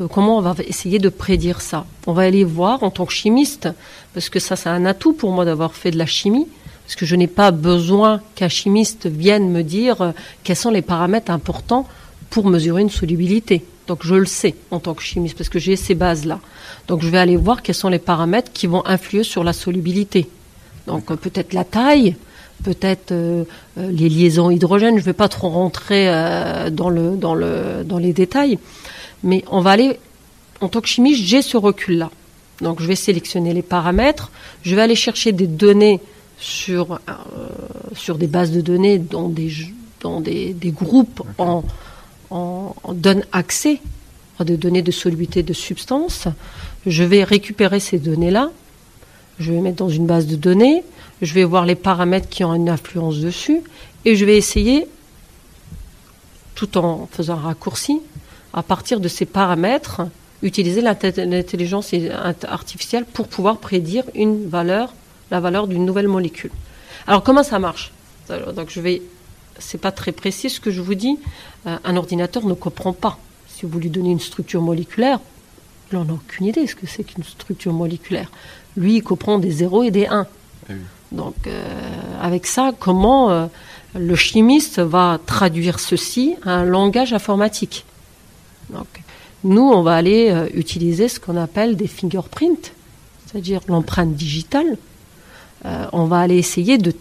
euh, 0.00 0.06
comment 0.06 0.38
on 0.38 0.40
va 0.40 0.54
essayer 0.66 0.98
de 1.00 1.08
prédire 1.08 1.60
ça? 1.60 1.84
On 2.06 2.12
va 2.12 2.22
aller 2.22 2.44
voir 2.44 2.82
en 2.84 2.90
tant 2.90 3.06
que 3.06 3.12
chimiste, 3.12 3.68
parce 4.14 4.28
que 4.30 4.38
ça, 4.38 4.54
c'est 4.54 4.68
un 4.68 4.86
atout 4.86 5.12
pour 5.12 5.32
moi 5.32 5.44
d'avoir 5.44 5.74
fait 5.74 5.90
de 5.90 5.98
la 5.98 6.06
chimie, 6.06 6.46
parce 6.86 6.94
que 6.94 7.06
je 7.06 7.16
n'ai 7.16 7.26
pas 7.26 7.50
besoin 7.50 8.22
qu'un 8.36 8.48
chimiste 8.48 9.06
vienne 9.06 9.50
me 9.50 9.62
dire 9.62 10.00
euh, 10.00 10.12
quels 10.44 10.56
sont 10.56 10.70
les 10.70 10.82
paramètres 10.82 11.32
importants 11.32 11.86
pour 12.30 12.46
mesurer 12.46 12.82
une 12.82 12.90
solubilité. 12.90 13.64
Donc 13.88 14.04
je 14.04 14.14
le 14.14 14.26
sais 14.26 14.54
en 14.70 14.80
tant 14.80 14.94
que 14.94 15.02
chimiste 15.02 15.36
parce 15.36 15.48
que 15.48 15.58
j'ai 15.58 15.74
ces 15.74 15.94
bases-là. 15.94 16.40
Donc 16.86 17.02
je 17.02 17.08
vais 17.08 17.18
aller 17.18 17.36
voir 17.36 17.62
quels 17.62 17.74
sont 17.74 17.88
les 17.88 17.98
paramètres 17.98 18.52
qui 18.52 18.66
vont 18.66 18.86
influer 18.86 19.24
sur 19.24 19.42
la 19.44 19.54
solubilité. 19.54 20.28
Donc 20.88 21.10
euh, 21.10 21.16
peut-être 21.16 21.52
la 21.52 21.64
taille, 21.64 22.16
peut-être 22.64 23.12
euh, 23.12 23.44
euh, 23.78 23.90
les 23.92 24.08
liaisons 24.08 24.50
hydrogène. 24.50 24.96
Je 24.96 25.02
ne 25.02 25.04
vais 25.04 25.12
pas 25.12 25.28
trop 25.28 25.48
rentrer 25.48 26.06
dans, 26.72 26.90
le, 26.90 27.16
dans, 27.16 27.34
le, 27.34 27.84
dans 27.84 27.98
les 27.98 28.12
détails, 28.12 28.58
mais 29.22 29.44
on 29.50 29.60
va 29.60 29.70
aller, 29.70 30.00
en 30.60 30.68
tant 30.68 30.80
que 30.80 30.88
chimiste, 30.88 31.22
j'ai 31.22 31.42
ce 31.42 31.56
recul-là. 31.56 32.10
Donc 32.60 32.82
je 32.82 32.88
vais 32.88 32.96
sélectionner 32.96 33.54
les 33.54 33.62
paramètres, 33.62 34.32
je 34.64 34.74
vais 34.74 34.82
aller 34.82 34.96
chercher 34.96 35.30
des 35.30 35.46
données 35.46 36.00
sur, 36.40 36.98
sur 37.94 38.18
des 38.18 38.26
bases 38.26 38.50
de 38.50 38.60
données 38.60 38.98
dans 38.98 39.28
des, 39.28 39.52
dans 40.00 40.20
des, 40.20 40.54
des 40.54 40.72
groupes 40.72 41.22
en 41.38 41.62
on, 42.30 42.72
donne 42.92 43.24
accès 43.32 43.80
à 44.38 44.44
des 44.44 44.56
données 44.56 44.82
de 44.82 44.90
solubilité 44.90 45.42
de 45.42 45.52
substances. 45.52 46.28
Je 46.86 47.04
vais 47.04 47.24
récupérer 47.24 47.80
ces 47.80 47.98
données-là, 47.98 48.50
je 49.38 49.52
vais 49.52 49.60
mettre 49.60 49.76
dans 49.76 49.88
une 49.88 50.06
base 50.06 50.26
de 50.26 50.36
données, 50.36 50.82
je 51.22 51.34
vais 51.34 51.44
voir 51.44 51.64
les 51.64 51.74
paramètres 51.74 52.28
qui 52.28 52.44
ont 52.44 52.54
une 52.54 52.68
influence 52.68 53.18
dessus, 53.18 53.60
et 54.04 54.16
je 54.16 54.24
vais 54.24 54.36
essayer, 54.36 54.86
tout 56.54 56.78
en 56.78 57.08
faisant 57.10 57.34
un 57.34 57.42
raccourci, 57.42 58.00
à 58.52 58.62
partir 58.62 59.00
de 59.00 59.08
ces 59.08 59.26
paramètres, 59.26 60.02
utiliser 60.42 60.80
l'intelligence 60.80 61.92
artificielle 62.46 63.04
pour 63.04 63.28
pouvoir 63.28 63.58
prédire 63.58 64.04
une 64.14 64.48
valeur, 64.48 64.94
la 65.30 65.40
valeur 65.40 65.66
d'une 65.66 65.84
nouvelle 65.84 66.08
molécule. 66.08 66.52
Alors 67.06 67.22
comment 67.22 67.42
ça 67.42 67.58
marche? 67.58 67.92
Donc 68.54 68.70
je 68.70 68.80
vais 68.80 69.02
c'est 69.58 69.78
pas 69.78 69.92
très 69.92 70.12
précis 70.12 70.50
ce 70.50 70.60
que 70.60 70.70
je 70.70 70.80
vous 70.80 70.94
dis. 70.94 71.18
Euh, 71.66 71.76
un 71.84 71.96
ordinateur 71.96 72.46
ne 72.46 72.54
comprend 72.54 72.92
pas. 72.92 73.18
Si 73.48 73.66
vous 73.66 73.78
lui 73.78 73.90
donnez 73.90 74.10
une 74.10 74.20
structure 74.20 74.62
moléculaire, 74.62 75.20
il 75.90 75.98
n'en 75.98 76.08
a 76.08 76.12
aucune 76.12 76.46
idée 76.46 76.66
ce 76.66 76.76
que 76.76 76.86
c'est 76.86 77.04
qu'une 77.04 77.24
structure 77.24 77.72
moléculaire. 77.72 78.30
Lui, 78.78 78.96
il 78.96 79.02
comprend 79.02 79.38
des 79.38 79.50
0 79.50 79.84
et 79.84 79.90
des 79.90 80.06
1. 80.06 80.26
Eh 80.70 80.74
Donc, 81.12 81.34
euh, 81.46 81.62
avec 82.20 82.46
ça, 82.46 82.72
comment 82.78 83.30
euh, 83.30 83.46
le 83.94 84.14
chimiste 84.14 84.78
va 84.78 85.18
traduire 85.26 85.80
ceci 85.80 86.36
à 86.44 86.52
un 86.52 86.64
langage 86.64 87.12
informatique? 87.12 87.84
Donc, 88.70 88.86
nous, 89.44 89.62
on 89.62 89.82
va 89.82 89.94
aller 89.94 90.34
utiliser 90.54 91.08
ce 91.08 91.20
qu'on 91.20 91.36
appelle 91.36 91.76
des 91.76 91.86
fingerprints, 91.86 92.72
c'est-à-dire 93.26 93.60
l'empreinte 93.68 94.14
digitale. 94.14 94.76
on 95.92 96.04
va 96.04 96.18
aller 96.18 96.38
essayer 96.38 96.76
de 96.76 96.92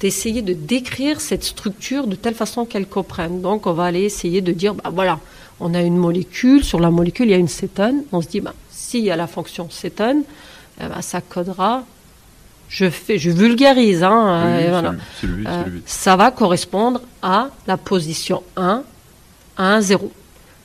d'essayer 0.00 0.42
de 0.42 0.52
décrire 0.52 1.20
cette 1.20 1.44
structure 1.44 2.06
de 2.06 2.16
telle 2.16 2.34
façon 2.34 2.64
qu'elle 2.64 2.86
comprenne. 2.86 3.40
Donc 3.40 3.66
on 3.66 3.72
va 3.72 3.84
aller 3.84 4.02
essayer 4.02 4.40
de 4.40 4.52
dire, 4.52 4.74
bah 4.74 4.90
voilà, 4.92 5.20
on 5.60 5.74
a 5.74 5.82
une 5.82 5.96
molécule, 5.96 6.64
sur 6.64 6.80
la 6.80 6.90
molécule 6.90 7.26
il 7.26 7.32
y 7.32 7.34
a 7.34 7.38
une 7.38 7.48
cétone, 7.48 8.02
on 8.12 8.20
se 8.20 8.28
dit, 8.28 8.40
bah, 8.40 8.54
s'il 8.70 9.04
y 9.04 9.10
a 9.10 9.16
la 9.16 9.26
fonction 9.26 9.68
cétone, 9.70 10.22
eh 10.80 10.86
ben, 10.86 11.02
ça 11.02 11.20
codera, 11.20 11.84
je, 12.72 12.88
fais, 12.88 13.18
je 13.18 13.30
vulgarise, 13.30 14.02
hein, 14.02 14.68
voilà. 14.70 14.94
Euh, 15.24 15.64
ça 15.84 16.16
va 16.16 16.30
correspondre 16.30 17.02
à 17.20 17.48
la 17.66 17.76
position 17.76 18.42
1 18.56 18.82
à 19.58 19.74
1, 19.74 19.80
0. 19.82 20.10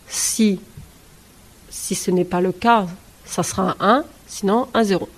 Si, 0.08 0.60
si 1.70 1.96
ce 1.96 2.10
n'est 2.10 2.24
pas 2.24 2.40
le 2.40 2.54
cas, 2.54 2.88
ça 3.26 3.44
sera 3.44 3.76
un 3.82 3.98
1, 3.98 4.04
sinon 4.26 4.68
un 4.74 4.84
0. 4.84 5.10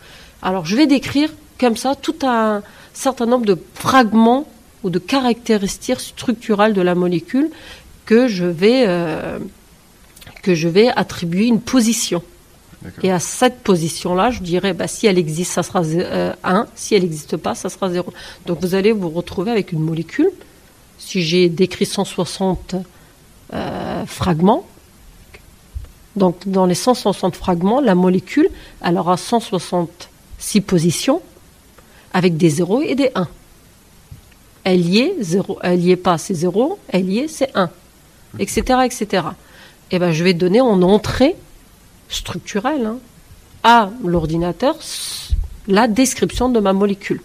Alors 0.41 0.65
je 0.65 0.75
vais 0.75 0.87
décrire 0.87 1.29
comme 1.59 1.77
ça 1.77 1.93
tout 1.93 2.15
un 2.23 2.63
certain 2.93 3.27
nombre 3.27 3.45
de 3.45 3.57
fragments 3.75 4.49
ou 4.83 4.89
de 4.89 4.97
caractéristiques 4.97 5.99
structurales 5.99 6.73
de 6.73 6.81
la 6.81 6.95
molécule 6.95 7.51
que 8.05 8.27
je 8.27 8.45
vais, 8.45 8.85
euh, 8.87 9.37
que 10.41 10.55
je 10.55 10.67
vais 10.67 10.87
attribuer 10.87 11.45
une 11.45 11.61
position. 11.61 12.23
Et 13.03 13.11
à 13.11 13.19
cette 13.19 13.61
position-là, 13.61 14.31
je 14.31 14.41
dirais, 14.41 14.73
bah, 14.73 14.87
si 14.87 15.05
elle 15.05 15.17
existe, 15.17 15.51
ça 15.51 15.63
sera 15.63 15.81
1. 15.81 15.83
Euh, 15.83 16.63
si 16.75 16.95
elle 16.95 17.01
n'existe 17.01 17.35
pas, 17.35 17.53
ça 17.55 17.69
sera 17.69 17.89
0. 17.89 18.13
Donc 18.45 18.61
vous 18.61 18.73
allez 18.73 18.91
vous 18.91 19.09
retrouver 19.09 19.51
avec 19.51 19.71
une 19.71 19.79
molécule. 19.79 20.29
Si 20.97 21.21
j'ai 21.21 21.49
décrit 21.49 21.85
160 21.85 22.75
euh, 23.53 24.05
fragments, 24.05 24.65
donc 26.15 26.47
dans 26.47 26.65
les 26.65 26.75
160 26.75 27.35
fragments, 27.35 27.81
la 27.81 27.95
molécule, 27.95 28.49
elle 28.81 28.97
aura 28.97 29.17
166 29.17 30.61
positions 30.61 31.21
avec 32.13 32.37
des 32.37 32.49
0 32.49 32.81
et 32.81 32.95
des 32.95 33.11
1. 33.15 33.27
Elle 34.63 34.87
y 34.87 34.99
est, 34.99 35.15
0, 35.19 35.59
elle 35.63 35.81
y 35.81 35.91
est 35.91 35.97
pas, 35.97 36.17
c'est 36.17 36.33
0, 36.33 36.79
elle 36.89 37.09
y 37.09 37.19
est, 37.19 37.27
c'est 37.27 37.49
1, 37.55 37.69
etc., 38.39 38.79
etc. 38.85 39.23
Et 39.91 39.99
ben, 39.99 40.11
je 40.11 40.23
vais 40.23 40.33
donner 40.33 40.61
en 40.61 40.81
entrée 40.81 41.35
structurelle 42.09 42.85
hein, 42.85 42.97
à 43.63 43.89
l'ordinateur 44.03 44.77
la 45.67 45.87
description 45.87 46.49
de 46.49 46.59
ma 46.59 46.73
molécule. 46.73 47.21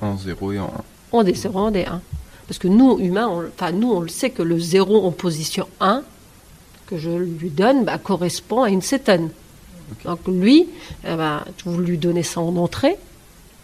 En 0.00 0.16
0 0.16 0.52
et 0.52 0.58
en 0.58 0.72
1. 1.12 1.18
En 1.18 1.22
des 1.24 1.34
0 1.34 1.58
et 1.58 1.62
en 1.62 1.70
des 1.70 1.84
1. 1.84 2.00
Parce 2.46 2.58
que 2.58 2.68
nous, 2.68 2.98
humains, 2.98 3.28
enfin, 3.28 3.72
nous, 3.72 3.90
on 3.90 4.00
le 4.00 4.08
sait 4.08 4.30
que 4.30 4.42
le 4.42 4.58
0 4.58 5.04
en 5.04 5.10
position 5.10 5.66
1, 5.80 6.02
que 6.86 6.96
je 6.96 7.10
lui 7.10 7.50
donne, 7.50 7.84
bah, 7.84 7.98
correspond 7.98 8.62
à 8.62 8.70
une 8.70 8.82
cétone. 8.82 9.30
Donc 10.04 10.20
lui, 10.26 10.68
eh 11.04 11.16
ben, 11.16 11.44
vous 11.64 11.78
lui 11.78 11.98
donnez 11.98 12.22
ça 12.22 12.40
en 12.40 12.56
entrée, 12.56 12.96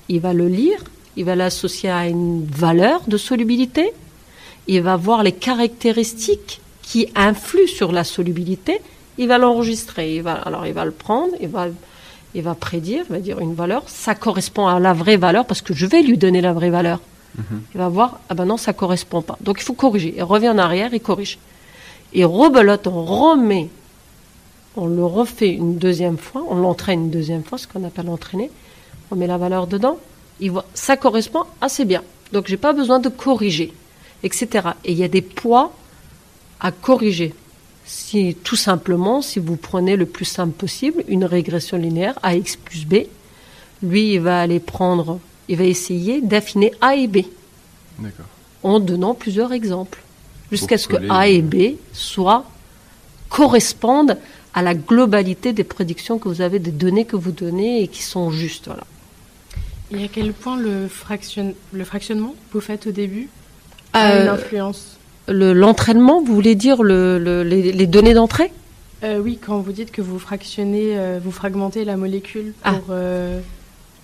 il 0.09 0.21
va 0.21 0.33
le 0.33 0.49
lire, 0.49 0.83
il 1.17 1.25
va 1.25 1.37
l'associer 1.37 1.91
à 1.91 2.07
une 2.07 2.45
valeur 2.47 3.02
de 3.07 3.17
solubilité, 3.17 3.93
il 4.67 4.83
va 4.83 4.97
voir 4.97 5.23
les 5.23 5.33
caractéristiques 5.33 6.61
qui 6.83 7.09
influent 7.14 7.67
sur 7.67 7.93
la 7.93 8.05
solubilité, 8.05 8.81
il 9.19 9.28
va 9.28 9.38
l'enregistrer. 9.38 10.16
Il 10.16 10.23
va, 10.23 10.35
alors 10.35 10.66
il 10.66 10.73
va 10.73 10.85
le 10.85 10.90
prendre, 10.90 11.33
il 11.40 11.49
va, 11.49 11.66
il 12.35 12.42
va 12.42 12.54
prédire, 12.54 13.04
il 13.09 13.12
va 13.12 13.21
dire 13.21 13.38
une 13.40 13.54
valeur, 13.54 13.83
ça 13.87 14.14
correspond 14.14 14.66
à 14.66 14.78
la 14.78 14.92
vraie 14.92 15.16
valeur 15.16 15.47
parce 15.47 15.62
que 15.62 15.75
je 15.75 15.87
vais 15.87 16.02
lui 16.02 16.19
donner 16.19 16.40
la 16.40 16.52
vraie 16.52 16.71
valeur. 16.71 17.00
Mhm. 17.37 17.62
Il 17.75 17.78
va 17.78 17.88
voir, 17.88 18.21
ah 18.28 18.35
ben 18.35 18.45
non, 18.45 18.57
ça 18.57 18.73
correspond 18.73 19.23
pas. 19.23 19.37
Donc 19.40 19.61
il 19.61 19.64
faut 19.64 19.75
corriger. 19.75 20.14
Il 20.16 20.23
revient 20.23 20.50
en 20.50 20.59
arrière, 20.59 20.92
il 20.92 21.00
corrige. 21.00 21.38
Et 22.12 22.25
rebelote, 22.25 22.87
on 22.87 23.04
remet, 23.04 23.71
on 24.76 24.87
le 24.87 25.04
refait 25.04 25.50
une 25.50 25.78
deuxième 25.78 26.19
fois, 26.19 26.42
on 26.49 26.57
l'entraîne 26.57 27.04
une 27.04 27.11
deuxième 27.11 27.42
fois, 27.42 27.57
ce 27.59 27.66
qu'on 27.66 27.85
appelle 27.85 28.09
entraîner 28.09 28.50
on 29.12 29.16
met 29.16 29.26
la 29.26 29.37
valeur 29.37 29.66
dedans, 29.66 29.99
il 30.40 30.50
voit, 30.50 30.64
ça 30.75 30.97
correspond 30.97 31.45
assez 31.61 31.85
bien. 31.85 32.02
Donc 32.33 32.47
j'ai 32.47 32.57
pas 32.57 32.73
besoin 32.73 32.99
de 32.99 33.11
corriger, 33.11 33.73
etc. 34.23 34.71
Et 34.85 34.92
il 34.92 34.99
y 34.99 35.04
a 35.04 35.09
des 35.09 35.23
poids 35.23 35.73
à 36.61 36.73
corriger. 36.73 37.35
Si 37.85 38.37
tout 38.45 38.57
simplement, 38.57 39.23
si 39.23 39.39
vous 39.39 39.57
prenez 39.57 39.97
le 39.97 40.07
plus 40.07 40.25
simple 40.25 40.53
possible, 40.53 41.05
une 41.09 41.25
régression 41.25 41.77
linéaire 41.77 42.19
AX 42.23 42.57
plus 42.57 42.87
B, 42.87 43.07
lui 43.83 44.15
il 44.15 44.21
va 44.21 44.41
aller 44.41 44.61
prendre, 44.61 45.19
il 45.49 45.57
va 45.57 45.65
essayer 45.65 46.21
d'affiner 46.21 46.73
A 46.81 46.95
et 46.95 47.09
B. 47.09 47.19
En 48.62 48.79
donnant 48.79 49.15
plusieurs 49.15 49.53
exemples. 49.53 50.01
Jusqu'à 50.51 50.79
ce 50.79 50.87
que 50.87 50.97
A 51.11 51.29
et 51.29 51.43
B 51.43 51.77
soient 51.93 52.45
correspondent 53.29 54.19
à 54.55 54.62
la 54.62 54.75
globalité 54.75 55.53
des 55.53 55.65
prédictions 55.65 56.19
que 56.19 56.29
vous 56.29 56.43
avez, 56.43 56.59
des 56.59 56.71
données 56.71 57.07
que 57.07 57.17
vous 57.17 57.33
donnez 57.33 57.83
et 57.83 57.89
qui 57.89 58.03
sont 58.03 58.31
justes. 58.31 58.67
Voilà. 58.67 58.85
Et 59.91 60.05
à 60.05 60.09
quel 60.09 60.33
point 60.33 60.57
le, 60.57 60.89
fraction... 60.89 61.55
le 61.73 61.85
fractionnement 61.85 62.35
vous 62.53 62.61
faites 62.61 62.87
au 62.87 62.93
début 62.93 63.29
a 63.93 64.21
une 64.21 64.29
euh, 64.29 64.35
influence? 64.35 64.99
L'entraînement, 65.29 66.23
vous 66.23 66.35
voulez 66.35 66.55
dire 66.55 66.83
le, 66.83 67.19
les, 67.45 67.87
données 67.87 68.14
d'entrée 68.14 68.52
euh, 69.05 69.21
Oui, 69.21 69.38
quand 69.45 69.59
vous 69.61 69.73
dites 69.73 69.93
que 69.93 70.02
vous 70.02 70.19
fractionnez, 70.19 70.99
euh, 70.99 71.21
vous 71.23 71.31
fragmentez 71.31 71.85
la 71.85 71.97
molécule 71.97 72.55
ah. 72.64 72.73
pour... 72.73 72.95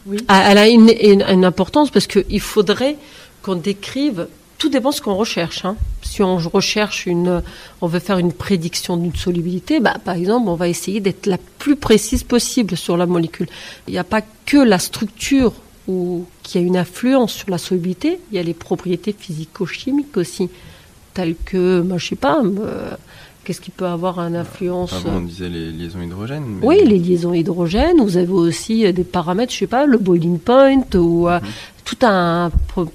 oui. 0.07 0.19
Ah, 0.29 0.51
elle 0.51 0.59
a 0.59 0.69
une, 0.69 0.91
une, 1.29 1.45
importance 1.45 1.91
parce 1.91 2.07
qu'il 2.07 2.41
faudrait 2.41 2.97
qu'on 3.43 3.57
décrive 3.57 4.29
tout 4.59 4.69
dépend 4.69 4.91
de 4.91 4.95
ce 4.95 5.01
qu'on 5.01 5.15
recherche. 5.15 5.65
Hein. 5.65 5.77
Si 6.03 6.23
on 6.23 6.37
recherche 6.37 7.07
une, 7.07 7.43
on 7.81 7.87
veut 7.87 8.01
faire 8.01 8.19
une 8.19 8.33
prédiction 8.33 8.97
d'une 8.97 9.15
solubilité, 9.15 9.79
bah, 9.81 9.97
par 10.05 10.17
exemple, 10.17 10.49
on 10.49 10.57
va 10.57 10.69
essayer 10.69 11.01
d'être 11.01 11.27
la 11.27 11.39
plus 11.59 11.77
précise 11.77 12.25
possible 12.25 12.77
sur 12.77 12.97
la 12.97 13.07
molécule. 13.07 13.47
Il 13.87 13.93
n'y 13.93 13.99
a 13.99 14.05
pas 14.05 14.21
que 14.45 14.57
la 14.57 14.81
structure 14.81 15.53
ou 15.87 16.27
qui 16.43 16.59
a 16.59 16.61
une 16.61 16.77
influence 16.77 17.33
sur 17.33 17.49
la 17.51 17.57
solubilité, 17.57 18.19
il 18.31 18.37
y 18.37 18.39
a 18.39 18.43
les 18.43 18.53
propriétés 18.53 19.15
physico-chimiques 19.17 20.17
aussi, 20.17 20.51
telles 21.19 21.35
que, 21.45 21.81
moi, 21.81 21.99
je 21.99 22.07
sais 22.11 22.17
pas, 22.17 22.41
Qu'est-ce 23.45 23.63
qui 23.63 23.71
peut 23.71 23.87
avoir 23.87 24.19
une 24.21 24.37
influence 24.37 24.93
Avant, 24.93 25.17
on 25.17 25.21
disait 25.23 25.49
les 25.49 25.71
liaisons 25.73 26.03
hydrogènes. 26.03 26.45
mais- 26.61 26.67
Oui, 26.67 26.77
les 26.85 26.99
liaisons 26.99 27.33
hydrogènes. 27.33 27.99
Vous 28.03 28.19
avez 28.19 28.31
aussi 28.31 28.85
euh, 28.85 28.93
des 28.93 29.05
paramètres, 29.05 29.55
je 29.55 29.59
sais 29.61 29.67
pas, 29.67 29.87
le 29.87 29.97
boiling 29.97 30.39
point 30.39 30.83
ou 30.95 31.29
euh, 31.29 31.41
Mhm. 31.41 31.49
tout 31.87 31.97
un 32.03 32.51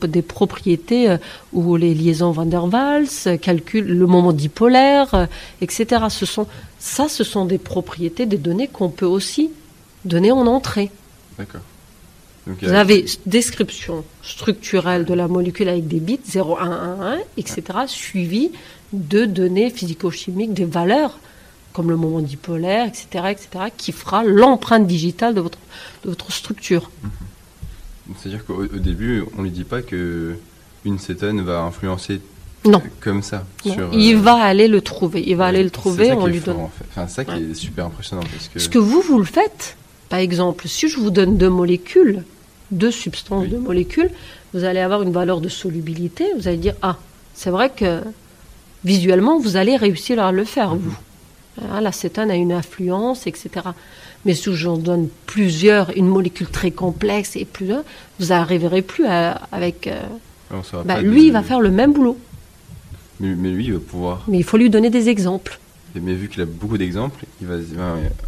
des 0.07 0.21
propriétés 0.21 1.09
euh, 1.09 1.17
ou 1.53 1.75
les 1.75 1.95
liaisons 1.95 2.29
van 2.31 2.45
der 2.45 2.65
Waals, 2.71 3.07
euh, 3.25 3.37
calcul 3.37 3.85
le 3.87 4.05
moment 4.05 4.31
dipolaire, 4.31 5.11
euh, 5.15 5.25
etc. 5.61 6.05
Ce 6.09 6.27
sont 6.27 6.45
ça, 6.77 7.09
ce 7.09 7.23
sont 7.23 7.45
des 7.45 7.57
propriétés, 7.57 8.27
des 8.27 8.37
données 8.37 8.67
qu'on 8.71 8.89
peut 8.89 9.07
aussi 9.17 9.49
donner 10.05 10.31
en 10.31 10.45
entrée. 10.45 10.91
D'accord. 11.39 11.61
Vous 12.45 12.69
avez 12.69 13.05
description 13.25 14.03
structurelle 14.21 15.05
de 15.05 15.13
la 15.13 15.27
molécule 15.27 15.69
avec 15.69 15.87
des 15.87 15.99
bits 15.99 16.19
0, 16.25 16.57
1, 16.59 16.61
1, 16.61 17.01
1, 17.13 17.17
etc., 17.37 17.61
suivi 17.87 18.51
de 18.91 19.25
données 19.25 19.69
physico-chimiques, 19.69 20.53
des 20.53 20.65
valeurs, 20.65 21.19
comme 21.71 21.89
le 21.89 21.95
moment 21.95 22.19
dipolaire, 22.19 22.85
etc., 22.87 23.25
etc., 23.31 23.65
qui 23.75 23.91
fera 23.91 24.23
l'empreinte 24.23 24.87
digitale 24.87 25.33
de 25.33 25.41
votre, 25.41 25.57
de 26.03 26.09
votre 26.09 26.31
structure. 26.31 26.91
C'est-à-dire 28.17 28.45
qu'au 28.45 28.63
au 28.63 28.79
début, 28.79 29.23
on 29.37 29.43
lui 29.43 29.51
dit 29.51 29.63
pas 29.63 29.81
que 29.81 30.35
une 30.85 30.99
cétone 30.99 31.41
va 31.41 31.61
influencer 31.61 32.19
Non. 32.65 32.81
comme 32.99 33.23
ça. 33.23 33.45
Non. 33.65 33.73
sur, 33.73 33.93
il 33.93 34.15
euh, 34.15 34.19
va 34.19 34.35
aller 34.35 34.67
le 34.67 34.81
trouver. 34.81 35.23
Il 35.25 35.37
va 35.37 35.45
aller 35.45 35.63
le 35.63 35.69
trouver, 35.69 36.11
on 36.11 36.27
lui 36.27 36.39
fort, 36.39 36.53
donne. 36.53 36.63
en 36.65 36.69
fait. 36.77 36.85
Enfin, 36.91 37.07
c'est 37.07 37.15
ça 37.15 37.25
qui 37.25 37.43
est 37.43 37.53
super 37.53 37.85
impressionnant 37.85 38.23
parce 38.23 38.47
que. 38.49 38.53
Parce 38.53 38.67
que 38.67 38.79
vous, 38.79 39.01
vous 39.01 39.19
le 39.19 39.25
faites. 39.25 39.77
Par 40.13 40.19
exemple, 40.19 40.67
si 40.67 40.89
je 40.89 40.99
vous 40.99 41.09
donne 41.09 41.37
deux 41.37 41.49
molécules, 41.49 42.21
deux 42.69 42.91
substances, 42.91 43.45
Oui. 43.45 43.49
deux 43.49 43.57
molécules, 43.57 44.11
vous 44.53 44.63
allez 44.63 44.79
avoir 44.79 45.01
une 45.01 45.11
valeur 45.11 45.41
de 45.41 45.49
solubilité. 45.49 46.25
Vous 46.37 46.47
allez 46.47 46.57
dire, 46.57 46.75
ah, 46.83 46.97
c'est 47.33 47.49
vrai 47.49 47.71
que 47.75 47.99
visuellement, 48.85 49.39
vous 49.39 49.57
allez 49.57 49.75
réussir 49.75 50.23
à 50.23 50.31
le 50.31 50.43
faire, 50.43 50.75
vous. 50.75 50.95
Ah, 51.67 51.81
L'acétone 51.81 52.29
a 52.29 52.35
une 52.35 52.51
influence, 52.51 53.25
etc. 53.25 53.49
Mais 54.23 54.35
si 54.35 54.53
j'en 54.53 54.77
donne 54.77 55.09
plusieurs, 55.25 55.89
une 55.97 56.07
molécule 56.09 56.45
très 56.47 56.69
complexe 56.69 57.35
et 57.35 57.45
plusieurs, 57.45 57.83
vous 58.19 58.27
n'arriverez 58.27 58.83
plus 58.83 59.07
à- 59.07 59.41
avec... 59.51 59.87
euh, 59.87 59.99
saura 60.61 60.83
bah, 60.83 61.01
lui, 61.01 61.25
il 61.25 61.31
va 61.33 61.41
faire 61.41 61.59
le 61.59 61.71
même 61.71 61.91
boulot. 61.91 62.19
Mais, 63.19 63.33
mais 63.33 63.49
lui, 63.49 63.65
il 63.65 63.73
va 63.73 63.79
pouvoir. 63.79 64.25
Mais 64.27 64.37
il 64.37 64.43
faut 64.43 64.57
lui 64.57 64.69
donner 64.69 64.91
des 64.91 65.09
exemples. 65.09 65.59
Mais 66.01 66.13
vu 66.13 66.27
qu'il 66.29 66.41
a 66.41 66.45
beaucoup 66.45 66.77
d'exemples, 66.77 67.23
il 67.41 67.47
va, 67.47 67.55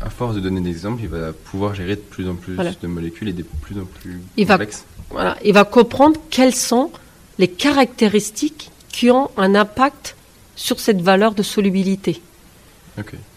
à 0.02 0.10
force 0.10 0.36
de 0.36 0.40
donner 0.40 0.62
des 0.62 0.70
exemples, 0.70 1.02
il 1.04 1.10
va 1.10 1.34
pouvoir 1.34 1.74
gérer 1.74 1.96
de 1.96 2.02
plus 2.02 2.28
en 2.30 2.36
plus 2.36 2.56
Voilà. 2.56 2.72
de 2.80 2.88
molécules 2.88 3.30
et 3.30 3.34
de 3.34 3.44
plus 3.62 3.76
en 3.80 3.86
plus 3.86 4.20
Il 4.38 4.46
va- 4.46 4.56
complexes. 4.56 4.86
Voilà, 5.10 5.38
il 5.44 5.54
va 5.54 5.64
comprendre 5.64 6.20
quelles 6.30 6.54
sont 6.56 6.92
les 7.38 7.48
caractéristiques 7.48 8.72
qui 8.90 9.10
ont 9.12 9.30
un 9.38 9.56
impact 9.56 10.16
sur 10.56 10.80
cette 10.80 11.02
valeur 11.02 11.34
de 11.34 11.44
solubilité. 11.44 12.22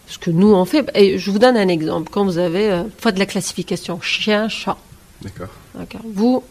Ce 0.07 0.17
que 0.17 0.31
nous 0.31 0.53
on 0.53 0.65
fait, 0.65 0.89
et 0.95 1.17
je 1.19 1.29
vous 1.31 1.37
donne 1.37 1.57
un 1.57 1.67
exemple. 1.67 2.09
Quand 2.11 2.23
vous 2.23 2.37
avez 2.39 2.71
euh, 2.71 2.83
fois 2.97 3.11
de 3.11 3.19
la 3.19 3.25
classification 3.27 3.99
chien, 4.01 4.47
chat, 4.49 4.77
D'accord. 5.21 5.49
d'accord, 5.75 6.01
vous 6.05 6.43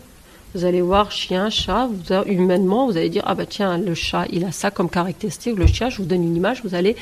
vous 0.54 0.64
allez 0.64 0.80
voir 0.80 1.10
chien, 1.10 1.50
chat, 1.50 1.88
vous 1.88 2.14
humainement, 2.30 2.86
vous 2.86 2.96
allez 2.96 3.08
dire 3.08 3.22
ah 3.26 3.34
bah 3.34 3.46
tiens 3.46 3.76
le 3.78 3.94
chat 3.94 4.26
il 4.30 4.44
a 4.44 4.52
ça 4.52 4.70
comme 4.70 4.88
caractéristique, 4.90 5.56
le 5.56 5.66
chien, 5.66 5.88
je 5.90 5.96
vous 5.98 6.04
donne 6.04 6.22
une 6.22 6.36
image, 6.36 6.62
vous 6.62 6.74
allez 6.74 6.94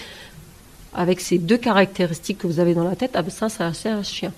avec 0.96 1.20
ces 1.20 1.38
deux 1.38 1.56
caractéristiques 1.58 2.38
que 2.38 2.46
vous 2.46 2.58
avez 2.58 2.74
dans 2.74 2.84
la 2.84 2.96
tête, 2.96 3.12
ah 3.14 3.22
ben 3.22 3.30
ça 3.30 3.48
c'est 3.48 3.62
un, 3.62 3.72
c'est 3.72 3.88
un 3.90 4.02
chien. 4.02 4.32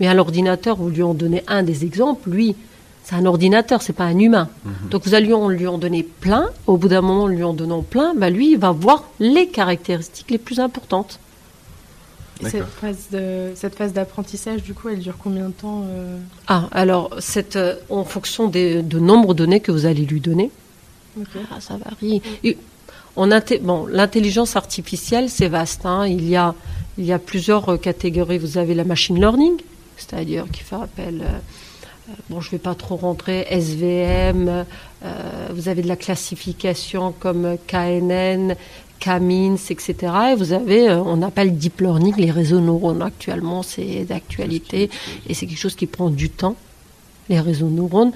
Mais 0.00 0.06
à 0.08 0.14
l'ordinateur, 0.14 0.76
vous 0.76 0.88
lui 0.90 1.02
en 1.02 1.14
donnez 1.14 1.42
un 1.46 1.62
des 1.62 1.84
exemples, 1.84 2.30
lui, 2.30 2.56
c'est 3.04 3.14
un 3.14 3.24
ordinateur, 3.26 3.80
c'est 3.82 3.92
pas 3.94 4.04
un 4.04 4.18
humain. 4.18 4.48
Donc 4.90 5.04
vous 5.06 5.14
allez 5.14 5.26
lui 5.28 5.66
en 5.66 5.78
donner 5.78 6.02
plein. 6.02 6.50
Au 6.66 6.76
bout 6.76 6.88
d'un 6.88 7.00
moment, 7.00 7.24
en 7.24 7.28
lui 7.28 7.42
en 7.44 7.52
donnant 7.54 7.82
plein, 7.82 8.14
bah 8.14 8.30
lui, 8.30 8.52
il 8.52 8.58
va 8.58 8.70
voir 8.72 9.04
les 9.20 9.48
caractéristiques 9.48 10.30
les 10.30 10.38
plus 10.38 10.58
importantes. 10.60 11.18
Et 12.42 12.48
cette 12.48 12.64
phase 12.80 13.08
de- 13.12 13.52
cette 13.54 13.74
phase 13.74 13.92
d'apprentissage, 13.92 14.62
du 14.62 14.72
coup, 14.72 14.88
elle 14.88 15.00
dure 15.00 15.16
combien 15.22 15.48
de 15.48 15.52
temps 15.52 15.82
euh? 15.86 16.16
Ah, 16.48 16.68
alors, 16.72 17.10
cette, 17.18 17.56
euh, 17.56 17.74
en 17.90 18.04
fonction 18.04 18.48
des, 18.48 18.82
de 18.82 18.98
nombre 18.98 19.34
de 19.34 19.38
données 19.44 19.60
que 19.60 19.70
vous 19.72 19.84
allez 19.84 20.06
lui 20.06 20.20
donner, 20.20 20.50
ah, 21.50 21.60
ça 21.60 21.76
varie. 21.76 22.22
Et 22.44 22.56
l'intelligence 23.16 24.56
artificielle, 24.56 25.28
c'est 25.28 25.48
vaste. 25.48 25.84
hein. 25.84 26.06
Il, 26.06 26.28
y 26.28 26.36
a, 26.36 26.54
plusieurs 27.18 27.68
euh, 27.68 27.76
catégories. 27.76 28.38
Vous 28.38 28.58
avez 28.58 28.74
la 28.74 28.84
machine 28.84 29.18
learning, 29.18 29.60
c'est-à-dire 29.96 30.46
qui 30.52 30.62
fait 30.62 30.76
appel. 30.76 31.22
euh, 31.22 31.24
euh, 32.08 32.12
bon, 32.28 32.40
je 32.40 32.48
ne 32.48 32.50
vais 32.52 32.58
pas 32.58 32.74
trop 32.74 32.96
rentrer. 32.96 33.46
SVM. 33.50 34.64
vous 35.52 35.68
avez 35.68 35.82
de 35.82 35.88
la 35.88 35.96
classification 35.96 37.12
comme 37.18 37.56
KNN, 37.66 38.54
Camins, 38.98 39.56
etc. 39.56 39.94
Et 40.32 40.34
vous 40.34 40.52
avez, 40.52 40.90
on 40.90 41.22
appelle 41.22 41.56
deep 41.56 41.80
learning, 41.80 42.14
les 42.16 42.30
réseaux 42.30 42.60
neurones. 42.60 43.02
Actuellement, 43.02 43.62
c'est 43.62 44.04
d'actualité. 44.04 44.90
Et 45.28 45.34
c'est 45.34 45.46
quelque 45.46 45.58
chose 45.58 45.76
qui 45.76 45.86
prend 45.86 46.10
du 46.10 46.30
temps, 46.30 46.56
les 47.28 47.40
réseaux 47.40 47.68
neurones. 47.68 48.12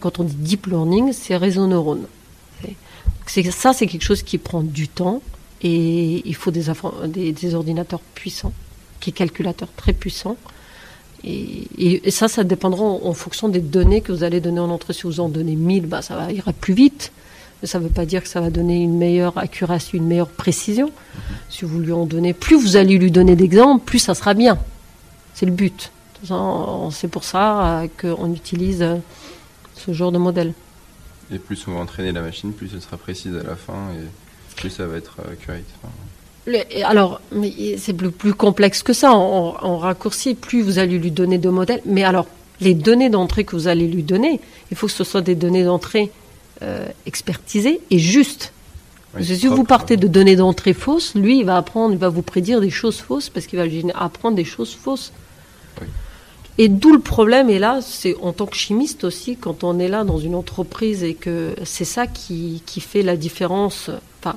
Quand 0.00 0.18
on 0.18 0.24
dit 0.24 0.36
deep 0.36 0.66
learning, 0.66 1.12
c'est 1.12 1.36
réseaux 1.36 1.66
neurones. 1.66 2.06
Ça, 3.26 3.72
c'est 3.72 3.86
quelque 3.86 4.02
chose 4.02 4.22
qui 4.22 4.38
prend 4.38 4.62
du 4.62 4.88
temps 4.88 5.22
et 5.62 6.22
il 6.24 6.34
faut 6.34 6.50
des, 6.50 6.64
des, 7.08 7.32
des 7.32 7.54
ordinateurs 7.54 8.00
puissants, 8.14 8.52
qui 9.00 9.12
calculateurs 9.12 9.70
très 9.76 9.92
puissants. 9.92 10.36
Et, 11.26 12.10
ça, 12.10 12.28
ça 12.28 12.44
dépendra 12.44 12.84
en, 12.84 13.12
fonction 13.14 13.48
des 13.48 13.60
données 13.60 14.02
que 14.02 14.12
vous 14.12 14.24
allez 14.24 14.40
donner 14.40 14.60
en 14.60 14.70
entrée. 14.70 14.92
Si 14.92 15.04
vous 15.04 15.20
en 15.20 15.28
donnez 15.28 15.56
1000, 15.56 15.86
bah, 15.86 16.02
ça 16.02 16.30
ira 16.30 16.52
plus 16.52 16.74
vite. 16.74 17.12
Mais 17.62 17.68
ça 17.68 17.78
ne 17.78 17.84
veut 17.84 17.90
pas 17.90 18.04
dire 18.04 18.22
que 18.22 18.28
ça 18.28 18.40
va 18.40 18.50
donner 18.50 18.82
une 18.82 18.98
meilleure 18.98 19.38
accuracy, 19.38 19.96
une 19.96 20.06
meilleure 20.06 20.28
précision. 20.28 20.90
Si 21.48 21.64
vous 21.64 21.78
lui 21.78 21.92
en 21.92 22.04
donnez, 22.04 22.34
plus 22.34 22.56
vous 22.56 22.76
allez 22.76 22.98
lui 22.98 23.10
donner 23.10 23.36
d'exemples, 23.36 23.84
plus 23.84 24.00
ça 24.00 24.14
sera 24.14 24.34
bien. 24.34 24.58
C'est 25.32 25.46
le 25.46 25.52
but. 25.52 25.90
C'est 26.90 27.08
pour 27.08 27.24
ça 27.24 27.80
euh, 27.80 27.88
qu'on 28.00 28.32
utilise 28.32 28.82
euh, 28.82 28.96
ce 29.76 29.92
genre 29.92 30.12
de 30.12 30.18
modèle. 30.18 30.52
Et 31.32 31.38
plus 31.38 31.66
on 31.68 31.72
va 31.72 31.80
entraîner 31.80 32.12
la 32.12 32.22
machine, 32.22 32.52
plus 32.52 32.70
elle 32.74 32.82
sera 32.82 32.96
précise 32.96 33.34
à 33.36 33.42
la 33.42 33.56
fin 33.56 33.90
et 33.94 34.56
plus 34.56 34.70
ça 34.70 34.86
va 34.86 34.96
être 34.96 35.16
euh, 35.20 35.32
accurate. 35.32 35.62
Enfin, 35.82 35.92
Le- 36.46 36.62
et 36.76 36.82
alors, 36.84 37.20
c'est 37.78 37.94
plus, 37.94 38.34
complexe 38.34 38.82
que 38.82 38.92
ça. 38.92 39.12
En, 39.14 39.56
en 39.60 39.78
raccourci, 39.78 40.34
plus 40.34 40.62
vous 40.62 40.78
allez 40.78 40.98
lui 40.98 41.10
donner 41.10 41.38
de 41.38 41.48
modèles. 41.48 41.80
Mais 41.86 42.04
alors, 42.04 42.26
les 42.60 42.74
données 42.74 43.10
d'entrée 43.10 43.44
que 43.44 43.56
vous 43.56 43.68
allez 43.68 43.88
lui 43.88 44.02
donner, 44.02 44.40
il 44.70 44.76
faut 44.76 44.86
que 44.86 44.92
ce 44.92 45.04
soit 45.04 45.22
des 45.22 45.34
données 45.34 45.64
d'entrée 45.64 46.10
euh, 46.62 46.86
expertisées 47.06 47.80
et 47.90 47.98
justes. 47.98 48.52
oui, 48.52 49.10
Parce 49.14 49.28
que 49.28 49.34
si 49.34 49.46
vous 49.48 49.64
partez 49.64 49.96
de 49.96 50.06
données 50.06 50.36
d'entrée 50.36 50.72
fausses, 50.74 51.14
lui, 51.14 51.40
il 51.40 51.44
va 51.44 51.56
apprendre, 51.56 51.92
il 51.94 51.98
va 51.98 52.10
vous 52.10 52.22
prédire 52.22 52.60
des 52.60 52.70
choses 52.70 52.98
fausses 52.98 53.28
parce 53.28 53.46
qu'il 53.46 53.58
va 53.58 53.64
apprendre 53.98 54.36
des 54.36 54.44
choses 54.44 54.74
fausses. 54.74 55.12
Oui. 55.80 55.88
Et 56.58 56.68
d'où 56.68 56.92
le 56.92 57.00
problème, 57.00 57.50
et 57.50 57.58
là, 57.58 57.80
c'est 57.82 58.14
en 58.22 58.32
tant 58.32 58.46
que 58.46 58.54
chimiste 58.56 59.02
aussi, 59.04 59.36
quand 59.36 59.64
on 59.64 59.78
est 59.80 59.88
là 59.88 60.04
dans 60.04 60.18
une 60.18 60.36
entreprise 60.36 61.02
et 61.02 61.14
que 61.14 61.54
c'est 61.64 61.84
ça 61.84 62.06
qui, 62.06 62.62
qui 62.64 62.80
fait 62.80 63.02
la 63.02 63.16
différence. 63.16 63.90
Enfin, 64.20 64.36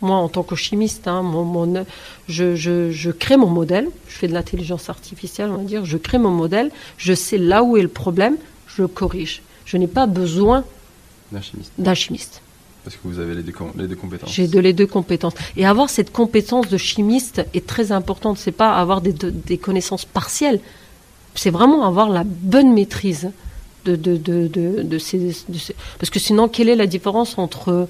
moi, 0.00 0.16
en 0.18 0.28
tant 0.28 0.44
que 0.44 0.54
chimiste, 0.54 1.08
hein, 1.08 1.22
mon, 1.22 1.42
mon- 1.44 1.84
je, 2.28 2.54
je, 2.54 2.92
je 2.92 3.10
crée 3.10 3.36
mon 3.36 3.48
modèle, 3.48 3.88
je 4.06 4.14
fais 4.16 4.28
de 4.28 4.34
l'intelligence 4.34 4.88
artificielle, 4.88 5.50
on 5.50 5.56
va 5.56 5.64
dire, 5.64 5.84
je 5.84 5.96
crée 5.96 6.18
mon 6.18 6.30
modèle, 6.30 6.70
je 6.96 7.12
sais 7.12 7.38
là 7.38 7.64
où 7.64 7.76
est 7.76 7.82
le 7.82 7.88
problème, 7.88 8.36
je 8.68 8.82
le 8.82 8.88
corrige. 8.88 9.42
Je 9.64 9.76
n'ai 9.78 9.88
pas 9.88 10.06
besoin 10.06 10.62
d'un 11.32 11.40
chimiste. 11.40 11.72
d'un 11.76 11.94
chimiste. 11.94 12.40
Parce 12.84 12.94
que 12.94 13.00
vous 13.08 13.18
avez 13.18 13.34
les 13.34 13.42
deux, 13.42 13.52
les 13.76 13.88
deux 13.88 13.96
compétences. 13.96 14.32
J'ai 14.32 14.46
de 14.46 14.60
les 14.60 14.72
deux 14.72 14.86
compétences. 14.86 15.34
Et 15.56 15.66
avoir 15.66 15.90
cette 15.90 16.12
compétence 16.12 16.68
de 16.68 16.76
chimiste 16.78 17.44
est 17.52 17.66
très 17.66 17.90
importante. 17.90 18.38
C'est 18.38 18.52
pas 18.52 18.76
avoir 18.76 19.00
des, 19.00 19.12
de- 19.12 19.28
des 19.30 19.58
connaissances 19.58 20.04
partielles. 20.04 20.60
C'est 21.38 21.50
vraiment 21.50 21.86
avoir 21.86 22.08
la 22.08 22.24
bonne 22.24 22.72
maîtrise 22.72 23.30
de, 23.84 23.94
de, 23.96 24.16
de, 24.16 24.48
de, 24.48 24.82
de 24.82 24.98
ces, 24.98 25.36
Parce 25.98 26.10
que 26.10 26.18
sinon, 26.18 26.48
quelle 26.48 26.68
est 26.68 26.76
la 26.76 26.86
différence 26.86 27.38
entre 27.38 27.88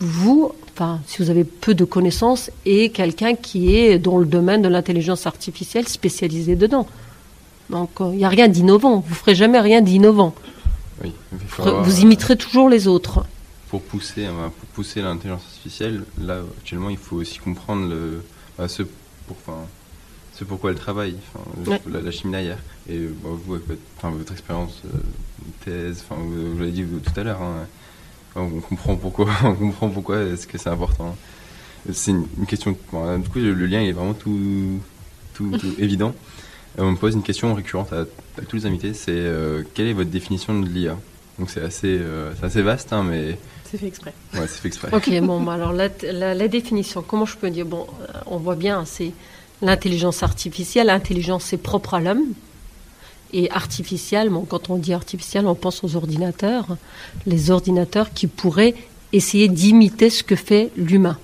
vous, 0.00 0.50
enfin, 0.72 1.00
si 1.06 1.18
vous 1.22 1.28
avez 1.28 1.44
peu 1.44 1.74
de 1.74 1.84
connaissances, 1.84 2.50
et 2.64 2.88
quelqu'un 2.90 3.34
qui 3.34 3.76
est 3.76 3.98
dans 3.98 4.16
le 4.16 4.24
domaine 4.24 4.62
de 4.62 4.68
l'intelligence 4.68 5.26
artificielle 5.26 5.86
spécialisé 5.86 6.56
dedans? 6.56 6.86
Donc, 7.68 7.90
il 8.00 8.16
n'y 8.16 8.24
a 8.24 8.30
rien 8.30 8.48
d'innovant. 8.48 9.04
Vous 9.06 9.14
ferez 9.14 9.34
jamais 9.34 9.60
rien 9.60 9.82
d'innovant. 9.82 10.34
Oui, 11.04 11.12
avoir, 11.32 11.82
Vous 11.84 11.98
euh, 11.98 12.02
imiterez 12.02 12.36
toujours 12.36 12.68
les 12.70 12.88
autres. 12.88 13.24
pour 13.68 13.82
pousser, 13.82 14.24
euh, 14.26 14.48
pour 14.58 14.68
pousser 14.74 15.02
l'intelligence 15.02 15.42
artificielle, 15.46 16.04
là 16.20 16.38
actuellement, 16.58 16.90
il 16.90 16.96
faut 16.96 17.16
aussi 17.16 17.38
comprendre 17.38 17.86
le, 17.88 18.22
bah, 18.58 18.66
ce, 18.66 18.82
pour, 18.82 19.36
enfin, 19.46 19.58
ce 20.40 20.44
pourquoi 20.44 20.70
elle 20.70 20.78
travaille, 20.78 21.16
enfin, 21.34 21.44
le- 21.64 21.70
Ouais. 21.70 21.80
la, 21.90 22.00
la 22.00 22.10
chimie 22.10 22.32
derrière. 22.32 22.56
Et 22.88 22.98
bah, 22.98 23.28
vous, 23.44 23.54
avec 23.54 23.66
votre, 23.66 24.32
expérience 24.32 24.80
euh, 24.86 24.98
thèse, 25.64 26.02
enfin, 26.08 26.20
vous, 26.20 26.52
vous 26.54 26.58
l'avez 26.58 26.70
dit 26.72 26.82
vous, 26.82 26.98
tout 26.98 27.12
à 27.20 27.22
l'heure, 27.22 27.42
hein, 27.42 27.66
on 28.36 28.48
comprend 28.60 28.96
pourquoi, 28.96 29.26
on 29.44 29.54
comprend 29.54 29.90
pourquoi 29.90 30.22
est-ce 30.22 30.46
que 30.46 30.56
c'est 30.56 30.70
important. 30.70 31.14
C'est 31.92 32.12
une, 32.12 32.26
une 32.38 32.46
question. 32.46 32.74
bon, 32.90 33.18
du 33.18 33.28
coup, 33.28 33.38
le, 33.38 33.52
lien 33.52 33.82
il 33.82 33.88
est 33.90 33.92
vraiment 33.92 34.14
tout, 34.14 34.80
tout, 35.34 35.50
tout 35.58 35.74
évident. 35.78 36.14
Euh, 36.78 36.84
on 36.84 36.92
me 36.92 36.96
pose 36.96 37.14
une 37.14 37.22
question 37.22 37.52
récurrente 37.54 37.92
à, 37.92 38.00
à 38.40 38.44
tous 38.48 38.56
les 38.56 38.66
invités, 38.66 38.94
c'est 38.94 39.10
euh, 39.10 39.62
quelle 39.74 39.88
est 39.88 39.92
votre 39.92 40.10
définition 40.10 40.58
de 40.58 40.66
l'IA 40.68 40.96
Donc 41.38 41.50
c'est 41.50 41.62
assez, 41.62 41.98
euh, 42.00 42.32
c'est 42.38 42.46
assez 42.46 42.62
vaste, 42.62 42.92
hein, 42.94 43.02
mais 43.02 43.36
C'est 43.64 43.76
fait 43.76 43.88
exprès. 43.88 44.14
ouais, 44.34 44.46
c'est 44.46 44.60
fait 44.60 44.68
exprès. 44.68 44.88
Ok, 44.94 45.10
bon, 45.20 45.40
bah 45.44 45.54
alors 45.54 45.72
la, 45.74 45.88
la- 46.12 46.34
la 46.34 46.48
définition, 46.48 47.02
comment 47.06 47.26
je 47.26 47.36
peux 47.36 47.50
dire? 47.50 47.66
Bon, 47.66 47.86
on 48.26 48.38
voit 48.38 48.56
bien, 48.56 48.84
c'est 48.86 49.12
l'intelligence 49.62 50.22
artificielle. 50.22 50.88
L'intelligence, 50.88 51.44
c'est 51.44 51.56
propre 51.56 51.94
à 51.94 52.00
l'homme. 52.00 52.24
Et 53.32 53.50
artificielle, 53.50 54.28
bon, 54.28 54.44
quand 54.44 54.70
on 54.70 54.76
dit 54.76 54.92
artificielle, 54.92 55.46
on 55.46 55.54
pense 55.54 55.84
aux 55.84 55.94
ordinateurs. 55.94 56.76
Les 57.26 57.50
ordinateurs 57.50 58.12
qui 58.12 58.26
pourraient 58.26 58.74
essayer 59.12 59.48
d'imiter 59.48 60.10
ce 60.10 60.22
que 60.24 60.36
fait 60.36 60.70
l'humain. 60.76 61.18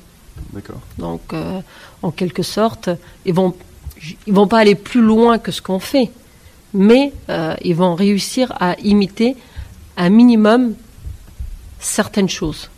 D'accord. 0.53 0.81
Donc, 0.99 1.20
euh, 1.33 1.61
en 2.03 2.11
quelque 2.11 2.42
sorte, 2.42 2.90
ils 3.25 3.35
vont, 3.35 3.55
ils 4.27 4.33
vont 4.33 4.46
pas 4.46 4.59
aller 4.59 4.75
plus 4.75 5.01
loin 5.01 5.38
que 5.38 5.51
ce 5.51 5.62
qu'on 5.62 5.79
fait, 5.79 6.11
mais 6.75 7.12
euh, 7.29 7.55
ils 7.62 7.75
vont 7.75 7.94
réussir 7.94 8.53
à 8.61 8.77
imiter 8.81 9.37
un 9.96 10.11
minimum 10.11 10.75
certaines 11.81 12.29
choses. 12.29 12.70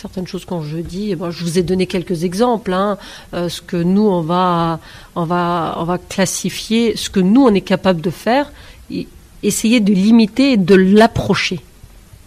Certaines 0.00 0.26
choses 0.26 0.46
quand 0.46 0.62
je 0.62 0.78
dis, 0.78 1.10
je 1.10 1.44
vous 1.44 1.58
ai 1.58 1.62
donné 1.62 1.86
quelques 1.86 2.24
exemples. 2.24 2.72
hein, 2.72 2.96
euh, 3.34 3.50
ce 3.50 3.60
que 3.60 3.76
nous 3.76 4.08
on 4.08 4.22
va, 4.22 4.80
on 5.14 5.26
va, 5.26 5.74
on 5.76 5.84
va 5.84 5.98
classifier, 5.98 6.96
ce 6.96 7.10
que 7.10 7.20
nous 7.20 7.42
on 7.42 7.52
est 7.52 7.60
capable 7.60 8.00
de 8.00 8.08
faire, 8.08 8.50
et 8.90 9.06
essayer 9.42 9.78
de 9.78 9.92
l'imiter 9.92 10.52
et 10.52 10.56
de 10.56 10.74
l'approcher 10.74 11.60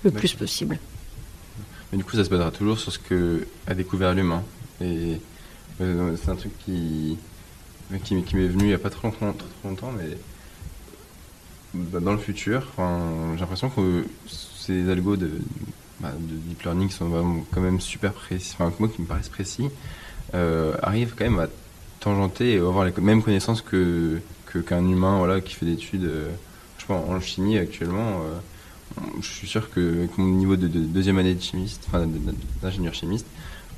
le 0.04 0.12
plus 0.12 0.36
possible. 0.36 0.78
Mais 1.92 1.98
du 1.98 2.04
coup, 2.04 2.16
ça 2.16 2.24
se 2.24 2.30
basera 2.30 2.52
toujours 2.52 2.78
sur 2.78 2.92
ce 2.92 3.00
que 3.00 3.48
a 3.66 3.74
découvert 3.74 4.14
l'humain. 4.14 4.44
Et 4.80 5.20
euh, 5.82 6.16
c'est 6.22 6.30
un 6.30 6.36
truc 6.36 6.52
qui, 6.64 7.18
qui, 8.04 8.22
qui 8.22 8.36
m'est 8.36 8.50
venu 8.50 8.66
il 8.66 8.68
n'y 8.68 8.74
a 8.74 8.78
pas 8.78 8.92
trop 8.92 9.08
longtemps, 9.08 9.34
trop 9.34 9.70
longtemps, 9.70 9.92
mais 9.98 10.16
bah, 11.74 12.00
dans 12.00 12.12
le 12.12 12.20
futur, 12.20 12.72
j'ai 12.78 13.40
l'impression 13.40 13.72
que 13.72 14.06
ces 14.28 14.88
algos 14.92 15.18
de, 15.18 15.32
bah, 16.04 16.12
de 16.20 16.36
deep 16.36 16.62
learning 16.64 16.90
sont 16.90 17.08
vraiment 17.08 17.46
quand 17.52 17.62
même 17.62 17.80
super 17.80 18.12
précis, 18.14 18.56
enfin, 18.60 18.74
moi 18.78 18.90
qui 18.90 19.02
me 19.02 19.08
paraissent 19.08 19.30
précis, 19.30 19.70
euh, 20.36 20.76
arrivent 20.82 21.14
quand 21.18 21.24
même 21.24 21.40
à 21.40 21.48
tangenter 22.02 22.54
et 22.54 22.58
avoir 22.58 22.84
les 22.86 22.94
mêmes 23.02 23.24
connaissances 23.24 23.62
que 23.62 24.20
qu'un 24.68 24.88
humain 24.88 25.18
voilà, 25.18 25.42
qui 25.42 25.56
fait 25.56 25.66
des 25.66 25.74
études. 25.74 26.04
euh, 26.04 26.30
je 26.78 26.86
pense 26.86 27.10
en 27.10 27.20
chimie 27.20 27.58
actuellement. 27.58 28.22
euh, 28.22 29.02
je 29.22 29.28
suis 29.28 29.48
sûr 29.48 29.72
que 29.72 30.08
mon 30.18 30.36
niveau 30.36 30.56
de, 30.56 30.68
de 30.68 30.80
deuxième 30.82 31.18
année 31.18 31.34
de 31.34 31.42
chimiste, 31.42 31.86
enfin 31.88 32.06
d'ingénieur 32.62 32.94
chimiste, 32.94 33.26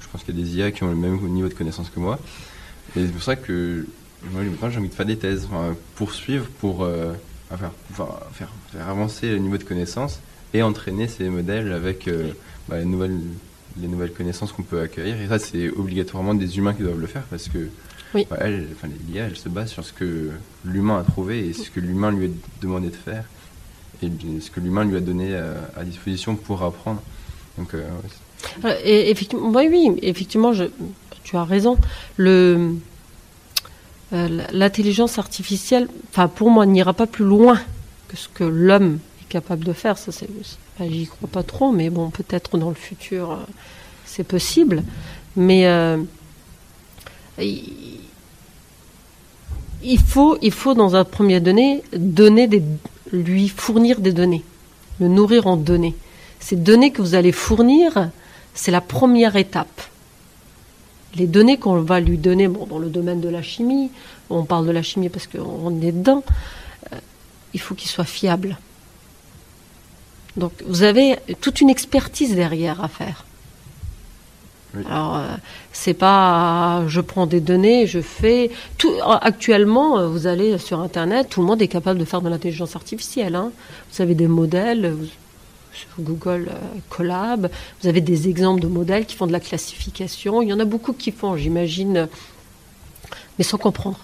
je 0.01 0.07
pense 0.07 0.23
qu'il 0.23 0.37
y 0.37 0.41
a 0.41 0.43
des 0.43 0.57
IA 0.57 0.71
qui 0.71 0.83
ont 0.83 0.89
le 0.89 0.95
même 0.95 1.17
niveau 1.29 1.47
de 1.47 1.53
connaissance 1.53 1.89
que 1.89 1.99
moi. 1.99 2.19
Et 2.95 3.05
c'est 3.05 3.11
pour 3.11 3.23
ça 3.23 3.35
que 3.35 3.85
moi, 4.31 4.41
j'ai 4.69 4.79
envie 4.79 4.89
de 4.89 4.93
faire 4.93 5.05
des 5.05 5.17
thèses, 5.17 5.47
poursuivre 5.95 6.47
pour 6.59 6.83
euh, 6.83 7.13
enfin, 7.51 7.71
faire, 8.33 8.49
faire 8.71 8.89
avancer 8.89 9.29
le 9.29 9.37
niveau 9.37 9.57
de 9.57 9.63
connaissance 9.63 10.19
et 10.55 10.63
entraîner 10.63 11.07
ces 11.07 11.29
modèles 11.29 11.71
avec 11.71 12.07
euh, 12.07 12.29
bah, 12.69 12.77
les, 12.79 12.85
nouvelles, 12.85 13.17
les 13.79 13.87
nouvelles 13.87 14.13
connaissances 14.13 14.51
qu'on 14.51 14.63
peut 14.63 14.79
accueillir. 14.81 15.19
Et 15.21 15.27
ça, 15.27 15.39
c'est 15.39 15.69
obligatoirement 15.69 16.33
des 16.33 16.57
humains 16.57 16.73
qui 16.73 16.83
doivent 16.83 16.99
le 16.99 17.07
faire 17.07 17.23
parce 17.29 17.47
que 17.49 17.67
Oui. 18.13 18.25
bah, 18.29 18.37
elle, 18.41 18.67
enfin, 18.73 18.87
l'IA, 19.09 19.25
elle 19.25 19.37
se 19.37 19.49
base 19.49 19.69
sur 19.71 19.83
ce 19.83 19.93
que 19.93 20.31
l'humain 20.63 20.99
a 20.99 21.03
trouvé 21.03 21.47
et 21.47 21.53
ce 21.53 21.69
que 21.69 21.79
l'humain 21.79 22.11
lui 22.11 22.25
a 22.27 22.29
demandé 22.61 22.89
de 22.89 22.95
faire 22.95 23.25
et 24.03 24.09
ce 24.41 24.49
que 24.51 24.59
l'humain 24.59 24.83
lui 24.85 24.97
a 24.97 24.99
donné 24.99 25.35
à, 25.35 25.53
à 25.77 25.83
disposition 25.83 26.35
pour 26.35 26.63
apprendre. 26.63 27.01
Donc, 27.57 27.73
euh, 27.73 27.79
ouais, 27.79 28.65
Euh, 28.65 28.75
Et 28.83 29.09
effectivement, 29.09 29.49
oui, 29.49 29.67
oui, 29.69 29.99
effectivement, 30.01 30.53
je, 30.53 30.65
tu 31.23 31.35
as 31.37 31.43
raison. 31.45 31.77
Le, 32.17 32.75
euh, 34.13 34.41
l'intelligence 34.51 35.17
artificielle, 35.17 35.87
enfin, 36.11 36.27
pour 36.27 36.49
moi, 36.51 36.65
n'ira 36.65 36.93
pas 36.93 37.07
plus 37.07 37.25
loin 37.25 37.59
que 38.09 38.17
ce 38.17 38.27
que 38.29 38.43
l'homme 38.43 38.99
capable 39.39 39.65
de 39.65 39.73
faire. 39.73 39.97
Ça, 39.97 40.11
c'est, 40.11 40.29
j'y 40.79 41.07
crois 41.07 41.29
pas 41.29 41.43
trop, 41.43 41.71
mais 41.71 41.89
bon, 41.89 42.09
peut-être 42.09 42.57
dans 42.57 42.69
le 42.69 42.81
futur, 42.89 43.31
euh, 43.31 43.35
c'est 44.05 44.23
possible. 44.23 44.83
Mais 45.35 45.67
euh, 45.67 45.97
il, 47.37 47.99
il 49.83 49.99
faut, 49.99 50.37
il 50.41 50.51
faut 50.51 50.73
dans 50.73 50.95
un 50.95 51.03
premier 51.03 51.39
donné 51.41 51.83
donner 51.93 52.47
des, 52.47 52.63
lui 53.11 53.49
fournir 53.49 53.99
des 53.99 54.13
données, 54.13 54.43
le 55.01 55.07
nourrir 55.07 55.47
en 55.47 55.57
données. 55.57 55.95
Ces 56.39 56.55
données 56.55 56.91
que 56.91 57.01
vous 57.01 57.15
allez 57.15 57.33
fournir, 57.33 58.09
c'est 58.53 58.71
la 58.71 58.81
première 58.81 59.35
étape. 59.35 59.81
Les 61.15 61.27
données 61.27 61.57
qu'on 61.57 61.81
va 61.81 61.99
lui 61.99 62.17
donner, 62.17 62.47
bon, 62.47 62.65
dans 62.65 62.79
le 62.79 62.89
domaine 62.89 63.21
de 63.21 63.29
la 63.29 63.41
chimie, 63.41 63.89
on 64.29 64.43
parle 64.43 64.65
de 64.65 64.71
la 64.71 64.81
chimie 64.81 65.09
parce 65.09 65.27
qu'on 65.27 65.81
est 65.81 65.91
dedans, 65.91 66.23
euh, 66.93 66.97
il 67.53 67.59
faut 67.59 67.75
qu'il 67.75 67.89
soit 67.89 68.05
fiable. 68.05 68.57
Donc 70.37 70.51
vous 70.67 70.83
avez 70.83 71.17
toute 71.41 71.61
une 71.61 71.69
expertise 71.69 72.35
derrière 72.35 72.83
à 72.83 72.87
faire. 72.87 73.25
Oui. 74.75 74.83
Alors 74.89 75.15
euh, 75.15 75.27
c'est 75.71 75.93
pas 75.93 76.83
je 76.87 76.99
prends 76.99 77.25
des 77.27 77.39
données, 77.39 77.87
je 77.87 78.01
fais 78.01 78.51
tout 78.77 78.91
actuellement 79.21 79.97
euh, 79.97 80.07
vous 80.09 80.27
allez 80.27 80.57
sur 80.57 80.81
internet, 80.81 81.29
tout 81.29 81.39
le 81.39 81.47
monde 81.47 81.61
est 81.61 81.69
capable 81.69 81.97
de 81.99 82.03
faire 82.05 82.21
de 82.21 82.27
l'intelligence 82.27 82.75
artificielle 82.75 83.35
hein. 83.35 83.51
Vous 83.93 84.01
avez 84.01 84.15
des 84.15 84.27
modèles 84.27 84.91
vous- 84.91 85.07
sur 85.73 85.87
Google 85.99 86.49
euh, 86.51 86.79
Colab, 86.89 87.49
vous 87.81 87.87
avez 87.87 88.01
des 88.01 88.27
exemples 88.27 88.61
de 88.61 88.67
modèles 88.67 89.05
qui 89.05 89.15
font 89.15 89.27
de 89.27 89.31
la 89.31 89.39
classification, 89.39 90.41
il 90.41 90.49
y 90.49 90.53
en 90.53 90.59
a 90.59 90.65
beaucoup 90.65 90.91
qui 90.91 91.11
font, 91.13 91.37
j'imagine 91.37 91.97
euh, 91.97 92.05
mais 93.37 93.45
sans 93.45 93.57
comprendre. 93.57 93.99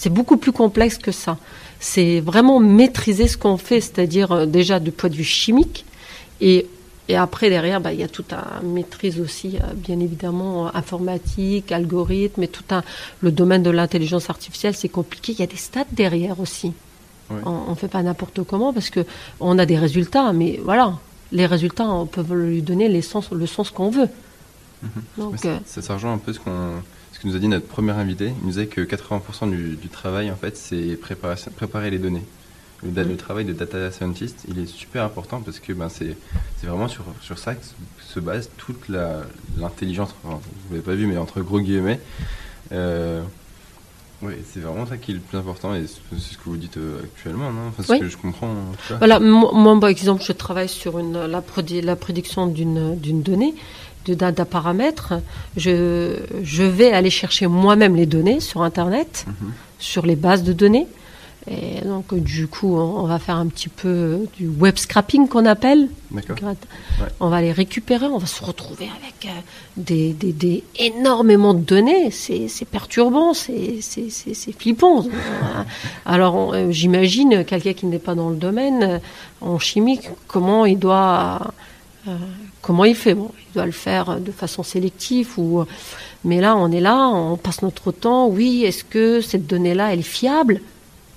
C'est 0.00 0.08
beaucoup 0.08 0.38
plus 0.38 0.52
complexe 0.52 0.96
que 0.96 1.12
ça. 1.12 1.36
C'est 1.78 2.20
vraiment 2.20 2.58
maîtriser 2.58 3.28
ce 3.28 3.36
qu'on 3.36 3.58
fait, 3.58 3.82
c'est-à-dire 3.82 4.32
euh, 4.32 4.46
déjà 4.46 4.80
du 4.80 4.92
point 4.92 5.10
de 5.10 5.14
vue 5.14 5.24
chimique 5.24 5.84
et 6.40 6.66
et 7.08 7.16
après, 7.16 7.50
derrière, 7.50 7.80
bah, 7.80 7.92
il 7.92 7.98
y 7.98 8.04
a 8.04 8.08
toute 8.08 8.32
un 8.32 8.62
maîtrise 8.62 9.18
aussi, 9.18 9.56
euh, 9.56 9.74
bien 9.74 9.98
évidemment, 9.98 10.74
informatique, 10.76 11.72
algorithme, 11.72 12.44
et 12.44 12.48
tout 12.48 12.62
un. 12.70 12.84
Le 13.20 13.32
domaine 13.32 13.64
de 13.64 13.70
l'intelligence 13.70 14.30
artificielle, 14.30 14.76
c'est 14.76 14.88
compliqué. 14.88 15.32
Il 15.32 15.40
y 15.40 15.42
a 15.42 15.48
des 15.48 15.56
stats 15.56 15.84
derrière 15.90 16.38
aussi. 16.38 16.72
Ouais. 17.28 17.40
On 17.44 17.70
ne 17.70 17.74
fait 17.74 17.88
pas 17.88 18.04
n'importe 18.04 18.44
comment 18.44 18.72
parce 18.72 18.90
que 18.90 19.04
on 19.40 19.58
a 19.58 19.66
des 19.66 19.76
résultats, 19.76 20.32
mais 20.32 20.60
voilà, 20.64 20.98
les 21.32 21.46
résultats, 21.46 21.88
on 21.88 22.06
peut 22.06 22.22
lui 22.32 22.62
donner 22.62 22.88
les 22.88 23.02
sens, 23.02 23.32
le 23.32 23.46
sens 23.46 23.70
qu'on 23.70 23.90
veut. 23.90 24.08
Donc, 25.18 25.32
Mais 25.32 25.38
ça, 25.38 25.48
euh, 25.48 25.58
ça, 25.66 25.82
ça 25.82 25.94
rejoint 25.94 26.12
un 26.12 26.18
peu 26.18 26.32
ce, 26.32 26.38
qu'on, 26.38 26.80
ce 27.20 27.24
que 27.24 27.28
nous 27.28 27.36
a 27.36 27.38
dit 27.38 27.48
notre 27.48 27.66
premier 27.66 27.92
invité. 27.92 28.28
Il 28.28 28.42
nous 28.44 28.48
disait 28.48 28.66
que 28.66 28.80
80% 28.80 29.50
du, 29.50 29.76
du 29.76 29.88
travail, 29.88 30.30
en 30.30 30.36
fait, 30.36 30.56
c'est 30.56 30.96
préparer, 30.96 31.36
préparer 31.54 31.90
les 31.90 31.98
données. 31.98 32.24
Le, 32.82 33.02
le 33.04 33.16
travail 33.18 33.44
de 33.44 33.52
data 33.52 33.90
scientist, 33.90 34.46
il 34.48 34.58
est 34.58 34.64
super 34.66 35.04
important 35.04 35.40
parce 35.42 35.58
que 35.60 35.74
ben, 35.74 35.90
c'est, 35.90 36.16
vraiment 36.62 36.88
sur, 36.88 37.04
sur 37.20 37.38
ça 37.38 37.54
que 37.54 37.62
se- 37.64 38.14
se 38.14 38.20
base 38.20 38.48
toute 38.56 38.88
l'intelligence, 39.58 40.14
enfin, 40.24 40.38
vous 40.68 40.74
l'avez 40.74 40.82
pas 40.82 40.94
vu, 40.94 41.06
mais 41.06 41.18
entre 41.18 41.42
gros 41.42 41.60
guillemets. 41.60 42.00
Euh, 42.72 43.22
ouais, 44.22 44.38
c'est 44.50 44.60
vraiment 44.60 44.86
ça 44.86 44.96
qui 44.96 45.10
est 45.10 45.14
le 45.14 45.20
plus 45.20 45.36
important 45.36 45.74
et 45.74 45.84
c'est 45.86 46.18
ce 46.18 46.38
que 46.38 46.44
vous 46.46 46.56
dites 46.56 46.78
euh, 46.78 47.02
actuellement, 47.04 47.52
non? 47.52 47.68
Enfin, 47.68 47.82
Oui. 47.92 48.00
que 48.00 48.08
je 48.08 48.16
comprends. 48.16 48.54
Voilà, 48.96 49.20
moi, 49.20 49.78
par 49.78 49.90
exemple, 49.90 50.22
je 50.26 50.32
travaille 50.32 50.68
sur 50.70 50.98
une, 50.98 51.26
la, 51.26 51.42
prédiction 51.96 52.46
d'une 52.46 53.22
donnée, 53.22 53.54
d'un 54.06 54.32
d'un 54.32 54.44
paramètre. 54.44 55.14
Je, 55.56 56.16
je 56.42 56.62
vais 56.62 56.92
aller 56.92 57.10
chercher 57.10 57.46
moi-même 57.46 57.96
les 57.96 58.06
données 58.06 58.40
sur 58.40 58.62
Internet, 58.62 59.24
Mhm. 59.26 59.52
sur 59.78 60.06
les 60.06 60.16
bases 60.16 60.42
de 60.42 60.52
données. 60.52 60.86
Et 61.50 61.80
donc, 61.86 62.14
du 62.14 62.48
coup, 62.48 62.76
on, 62.76 63.00
on 63.00 63.06
va 63.06 63.18
faire 63.18 63.36
un 63.36 63.46
petit 63.46 63.70
peu 63.70 64.26
du 64.36 64.46
web 64.46 64.76
scrapping 64.76 65.26
qu'on 65.26 65.46
appelle. 65.46 65.88
Ouais. 66.12 66.22
On 67.18 67.30
va 67.30 67.40
les 67.40 67.50
récupérer, 67.50 68.04
on 68.06 68.18
va 68.18 68.26
se 68.26 68.44
retrouver 68.44 68.84
avec 69.00 69.24
euh, 69.24 69.40
des, 69.78 70.12
des, 70.12 70.32
des 70.32 70.62
énormément 70.78 71.54
de 71.54 71.60
données. 71.60 72.10
C'est 72.10 72.46
perturbant, 72.70 73.32
c'est 73.32 73.80
flippant. 74.58 75.06
Alors 76.04 76.52
euh, 76.54 76.70
j'imagine 76.70 77.44
quelqu'un 77.44 77.72
qui 77.72 77.86
n'est 77.86 77.98
pas 77.98 78.14
dans 78.14 78.28
le 78.28 78.36
domaine 78.36 78.82
euh, 78.82 78.98
en 79.40 79.58
chimie, 79.58 79.98
comment 80.28 80.66
il 80.66 80.78
doit, 80.78 81.52
euh, 82.08 82.16
comment 82.62 82.84
il 82.84 82.94
fait? 82.94 83.12
Il 83.12 83.54
doit 83.54 83.66
le 83.66 83.72
faire 83.72 84.20
de 84.20 84.32
façon 84.32 84.62
sélective 84.62 85.38
ou. 85.38 85.64
Mais 86.24 86.40
là, 86.40 86.56
on 86.56 86.70
est 86.70 86.80
là, 86.80 87.08
on 87.08 87.36
passe 87.36 87.62
notre 87.62 87.92
temps. 87.92 88.28
Oui, 88.28 88.64
est-ce 88.64 88.84
que 88.84 89.20
cette 89.20 89.46
donnée-là, 89.46 89.92
elle 89.92 90.00
est 90.00 90.02
fiable? 90.02 90.60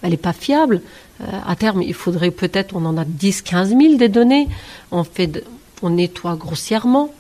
Elle 0.02 0.12
n'est 0.12 0.18
pas 0.18 0.34
fiable. 0.34 0.82
Euh, 1.22 1.26
à 1.46 1.56
terme, 1.56 1.82
il 1.82 1.94
faudrait 1.94 2.32
peut-être, 2.32 2.76
on 2.76 2.86
en 2.86 2.98
a 2.98 3.06
10, 3.06 3.42
15 3.42 3.70
000 3.70 3.96
des 3.96 4.10
données. 4.10 4.48
On, 4.92 5.04
fait 5.04 5.44
on 5.82 5.92
nettoie 5.92 6.36
grossièrement, 6.36 7.14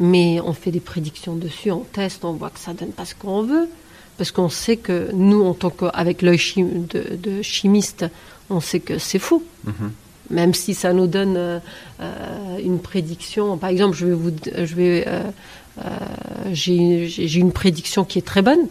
mais 0.00 0.40
on 0.40 0.52
fait 0.52 0.70
des 0.70 0.80
prédictions 0.80 1.36
dessus, 1.36 1.70
on 1.70 1.80
teste, 1.80 2.24
on 2.24 2.32
voit 2.32 2.50
que 2.50 2.60
ça 2.60 2.72
donne 2.72 2.90
pas 2.90 3.04
ce 3.04 3.14
qu'on 3.14 3.42
veut. 3.42 3.68
Parce 4.16 4.32
qu'on 4.32 4.48
sait 4.48 4.76
que 4.76 5.10
nous, 5.12 5.44
en 5.44 5.54
tant 5.54 5.70
qu'avec 5.70 6.22
l'œil 6.22 6.40
de, 6.56 7.42
chimiste, 7.42 8.04
on 8.50 8.60
sait 8.60 8.80
que 8.80 8.98
c'est 8.98 9.20
fou. 9.20 9.44
Mhm. 9.64 9.92
Même 10.30 10.52
si 10.54 10.74
ça 10.74 10.92
nous 10.92 11.06
donne 11.06 11.36
euh, 11.36 11.58
euh, 12.00 12.58
une 12.62 12.78
prédiction. 12.78 13.56
Par 13.58 13.70
exemple, 13.70 13.96
je 13.96 14.06
vais 14.06 14.14
vous, 14.14 14.30
je 14.56 14.74
vais, 14.74 15.04
euh, 15.08 15.22
euh, 15.78 15.82
j'ai 16.52 17.38
une 17.38 17.52
prédiction 17.52 18.04
qui 18.04 18.18
est 18.18 18.26
très 18.26 18.42
bonne. 18.42 18.68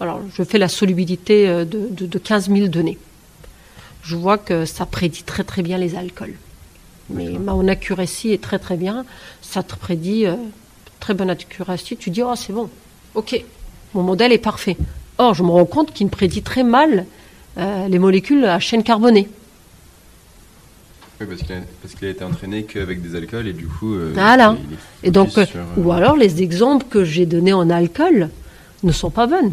Alors, 0.00 0.20
je 0.34 0.42
fais 0.42 0.58
la 0.58 0.68
solubilité 0.68 1.46
de, 1.46 1.64
de, 1.64 2.06
de 2.06 2.18
15 2.18 2.50
000 2.50 2.66
données. 2.66 2.98
Je 4.02 4.16
vois 4.16 4.36
que 4.36 4.66
ça 4.66 4.84
prédit 4.84 5.22
très 5.22 5.44
très 5.44 5.62
bien 5.62 5.78
les 5.78 5.94
alcools. 5.94 6.34
Mais 7.08 7.30
mon 7.30 7.68
accuracy 7.68 8.32
est 8.32 8.42
très 8.42 8.58
très 8.58 8.76
bien. 8.76 9.04
Ça 9.40 9.62
te 9.62 9.76
prédit 9.76 10.26
très 10.98 11.14
bonne 11.14 11.30
accuracy. 11.30 11.96
Tu 11.96 12.10
dis, 12.10 12.22
oh, 12.22 12.34
c'est 12.34 12.52
bon. 12.52 12.68
Ok, 13.14 13.40
mon 13.94 14.02
modèle 14.02 14.32
est 14.32 14.38
parfait. 14.38 14.76
Or, 15.18 15.34
je 15.34 15.42
me 15.44 15.50
rends 15.50 15.66
compte 15.66 15.92
qu'il 15.92 16.06
me 16.06 16.10
prédit 16.10 16.42
très 16.42 16.64
mal 16.64 17.06
les 17.56 17.98
molécules 17.98 18.44
à 18.44 18.58
chaîne 18.58 18.82
carbonée. 18.82 19.28
Oui, 21.28 21.36
parce 21.80 21.94
qu'il 21.94 22.08
a, 22.08 22.10
été 22.10 22.24
entraîné 22.24 22.64
qu'avec 22.64 23.02
des 23.02 23.16
alcools 23.16 23.46
et 23.46 23.52
du 23.52 23.66
coup. 23.66 23.94
euh, 23.94 24.10
Voilà. 24.14 24.56
il 24.58 24.74
est 24.74 25.08
Et 25.08 25.10
donc, 25.10 25.36
euh, 25.38 25.46
sur, 25.46 25.60
euh, 25.60 25.80
ou 25.80 25.92
alors 25.92 26.16
les 26.16 26.42
exemples 26.42 26.86
que 26.88 27.04
j'ai 27.04 27.26
donnés 27.26 27.52
en 27.52 27.70
alcool 27.70 28.30
ne 28.82 28.92
sont 28.92 29.10
pas 29.10 29.26
bonnes. 29.26 29.52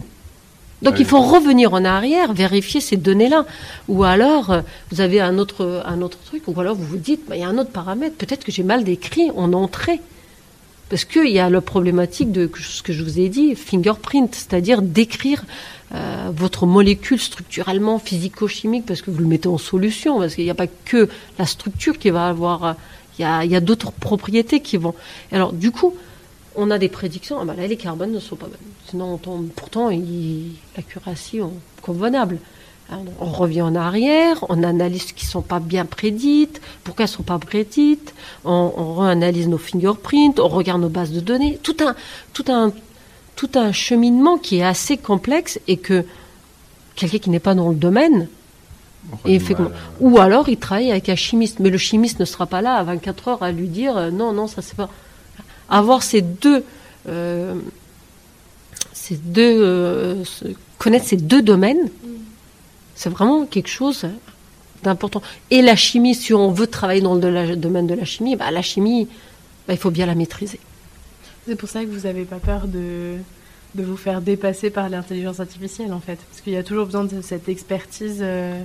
Donc 0.81 0.97
il 0.97 1.05
faut 1.05 1.19
revenir 1.19 1.73
en 1.73 1.83
arrière, 1.83 2.31
vérifier 2.31 2.79
ces 2.79 2.95
données-là. 2.95 3.45
Ou 3.89 4.05
alors, 4.05 4.61
vous 4.91 5.01
avez 5.01 5.19
un 5.19 5.37
autre, 5.37 5.83
un 5.85 6.01
autre 6.01 6.17
truc, 6.25 6.43
ou 6.47 6.57
alors 6.57 6.73
vous 6.73 6.85
vous 6.85 6.97
dites, 6.97 7.27
bah, 7.27 7.35
il 7.35 7.41
y 7.41 7.43
a 7.43 7.49
un 7.49 7.57
autre 7.57 7.71
paramètre, 7.71 8.15
peut-être 8.15 8.45
que 8.45 8.51
j'ai 8.53 8.63
mal 8.63 8.85
décrit 8.85 9.29
en 9.35 9.51
entrée. 9.51 9.99
Parce 10.89 11.05
qu'il 11.05 11.29
y 11.29 11.39
a 11.39 11.49
la 11.49 11.61
problématique 11.61 12.31
de 12.31 12.49
ce 12.59 12.81
que 12.81 12.93
je 12.93 13.03
vous 13.03 13.19
ai 13.19 13.29
dit, 13.29 13.55
fingerprint, 13.55 14.33
c'est-à-dire 14.33 14.81
décrire 14.81 15.45
euh, 15.93 16.31
votre 16.35 16.65
molécule 16.65 17.19
structurellement, 17.19 17.99
physico-chimique, 17.99 18.85
parce 18.87 19.03
que 19.03 19.11
vous 19.11 19.19
le 19.19 19.27
mettez 19.27 19.47
en 19.47 19.59
solution, 19.59 20.19
parce 20.19 20.33
qu'il 20.33 20.43
n'y 20.43 20.49
a 20.49 20.55
pas 20.55 20.67
que 20.67 21.07
la 21.37 21.45
structure 21.45 21.97
qui 21.99 22.09
va 22.09 22.27
avoir, 22.27 22.63
euh, 22.63 22.73
il 23.19 23.51
y 23.51 23.55
a, 23.55 23.59
d'autres 23.59 23.91
propriétés 23.91 24.61
qui 24.61 24.77
vont. 24.77 24.95
Alors, 25.31 25.53
du 25.53 25.71
coup, 25.71 25.95
on 26.55 26.71
a 26.71 26.79
des 26.79 26.89
prédictions, 26.89 27.37
ah 27.39 27.45
bah 27.45 27.53
là, 27.55 27.67
les 27.67 27.77
carbones 27.77 28.11
ne 28.11 28.19
sont 28.19 28.35
pas 28.35 28.47
bonnes. 28.47 28.57
Sinon, 28.89 29.13
on 29.13 29.17
tombe, 29.17 29.49
pourtant, 29.55 29.89
il- 29.89 30.53
l'accuracy 30.75 31.37
est 31.37 31.81
convenable. 31.81 32.39
On 33.19 33.25
revient 33.25 33.61
en 33.61 33.75
arrière, 33.75 34.43
on 34.49 34.63
analyse 34.63 35.07
ce 35.07 35.13
qui 35.13 35.25
ne 35.25 35.29
sont 35.29 35.41
pas 35.41 35.59
bien 35.59 35.85
prédites, 35.85 36.59
pourquoi 36.83 37.05
elles 37.05 37.11
ne 37.11 37.15
sont 37.17 37.23
pas 37.23 37.37
prédites, 37.37 38.13
on, 38.45 38.73
on 38.75 38.95
réanalyse 38.95 39.47
nos 39.47 39.59
fingerprints, 39.59 40.39
on 40.39 40.47
regarde 40.47 40.81
nos 40.81 40.89
bases 40.89 41.11
de 41.11 41.19
données, 41.19 41.59
tout 41.61 41.77
un, 41.81 41.95
tout 42.33 42.45
un, 42.47 42.73
tout 43.35 43.51
un 43.55 43.71
cheminement 43.71 44.37
qui 44.37 44.57
est 44.57 44.63
assez 44.63 44.97
complexe 44.97 45.59
et 45.67 45.77
que 45.77 46.03
quelqu'un 46.95 47.19
qui 47.19 47.29
n'est 47.29 47.39
pas 47.39 47.53
dans 47.53 47.69
le 47.69 47.75
domaine, 47.75 48.27
et 49.25 49.39
mal 49.39 49.71
ou 49.99 50.19
alors 50.19 50.49
il 50.49 50.57
travaille 50.57 50.91
avec 50.91 51.09
un 51.09 51.15
chimiste, 51.15 51.59
mais 51.59 51.69
le 51.69 51.77
chimiste 51.77 52.19
ne 52.19 52.25
sera 52.25 52.45
pas 52.45 52.61
là 52.61 52.75
à 52.75 52.83
24 52.83 53.27
heures 53.27 53.43
à 53.43 53.51
lui 53.51 53.67
dire 53.67 53.97
euh, 53.97 54.11
non, 54.11 54.33
non, 54.33 54.47
ça 54.47 54.61
c'est 54.61 54.75
pas. 54.75 54.89
Avoir 55.69 56.03
ces 56.03 56.21
deux, 56.21 56.63
euh, 57.07 57.55
ces 58.91 59.15
deux, 59.15 59.61
euh, 59.61 60.23
connaître 60.77 61.05
ces 61.05 61.17
deux 61.17 61.41
domaines, 61.41 61.89
c'est 62.99 63.09
vraiment 63.09 63.45
quelque 63.45 63.69
chose 63.69 64.05
d'important. 64.83 65.21
Et 65.51 65.61
la 65.61 65.77
chimie, 65.77 66.13
si 66.13 66.33
on 66.33 66.51
veut 66.51 66.67
travailler 66.67 66.99
dans 66.99 67.15
le 67.15 67.55
domaine 67.55 67.87
de 67.87 67.93
la 67.93 68.03
chimie, 68.03 68.35
bah, 68.35 68.51
la 68.51 68.61
chimie, 68.61 69.07
bah, 69.65 69.73
il 69.73 69.79
faut 69.79 69.89
bien 69.89 70.05
la 70.05 70.15
maîtriser. 70.15 70.59
C'est 71.47 71.55
pour 71.55 71.69
ça 71.69 71.81
que 71.85 71.89
vous 71.89 72.01
n'avez 72.05 72.25
pas 72.25 72.39
peur 72.39 72.67
de, 72.67 73.15
de 73.75 73.83
vous 73.83 73.95
faire 73.95 74.19
dépasser 74.19 74.69
par 74.69 74.89
l'intelligence 74.89 75.39
artificielle, 75.39 75.93
en 75.93 76.01
fait. 76.01 76.17
Parce 76.29 76.41
qu'il 76.41 76.51
y 76.51 76.57
a 76.57 76.63
toujours 76.63 76.87
besoin 76.87 77.05
de 77.05 77.21
cette 77.21 77.47
expertise 77.47 78.17
euh, 78.19 78.61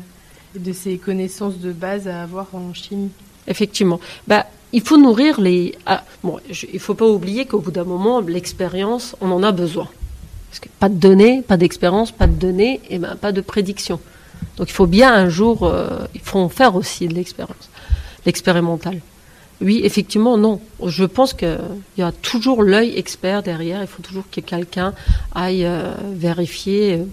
de 0.58 0.72
ces 0.72 0.98
connaissances 0.98 1.58
de 1.60 1.70
base 1.72 2.08
à 2.08 2.22
avoir 2.24 2.48
en 2.54 2.74
chimie. 2.74 3.10
Effectivement. 3.46 4.00
Bah, 4.26 4.46
il 4.72 4.82
faut 4.82 4.96
nourrir 4.96 5.40
les. 5.40 5.76
ah, 5.86 6.02
bon, 6.24 6.40
je- 6.50 6.66
il 6.66 6.74
ne 6.74 6.78
faut 6.80 6.94
pas 6.94 7.06
oublier 7.06 7.46
qu'au 7.46 7.60
bout 7.60 7.70
d'un 7.70 7.84
moment, 7.84 8.20
l'expérience, 8.20 9.14
on 9.20 9.30
en 9.30 9.44
a 9.44 9.52
besoin. 9.52 9.88
Parce 10.50 10.58
que 10.58 10.68
pas 10.80 10.88
de 10.88 10.96
données, 10.96 11.42
pas 11.42 11.56
d'expérience, 11.56 12.10
pas 12.10 12.26
de 12.26 12.34
données, 12.34 12.80
et 12.90 12.98
ben 12.98 13.14
pas 13.14 13.30
de 13.30 13.40
prédiction. 13.40 14.00
Donc 14.56 14.68
il 14.68 14.72
faut 14.72 14.86
bien 14.86 15.12
un 15.12 15.28
jour, 15.28 15.64
euh, 15.64 16.06
il 16.14 16.20
faut 16.20 16.38
en 16.38 16.48
faire 16.48 16.76
aussi 16.76 17.08
de 17.08 17.14
l'expérience, 17.14 17.68
l'expérimental. 18.24 19.00
Oui, 19.60 19.80
effectivement, 19.84 20.36
non. 20.36 20.60
Je 20.84 21.04
pense 21.04 21.32
qu'il 21.32 21.58
y 21.96 22.02
a 22.02 22.12
toujours 22.12 22.62
l'œil 22.62 22.96
expert 22.98 23.42
derrière. 23.42 23.80
Il 23.82 23.86
faut 23.86 24.02
toujours 24.02 24.24
que 24.30 24.40
quelqu'un 24.40 24.92
aille 25.34 25.64
euh, 25.64 25.94
vérifier. 26.12 26.94
euh, 26.94 27.04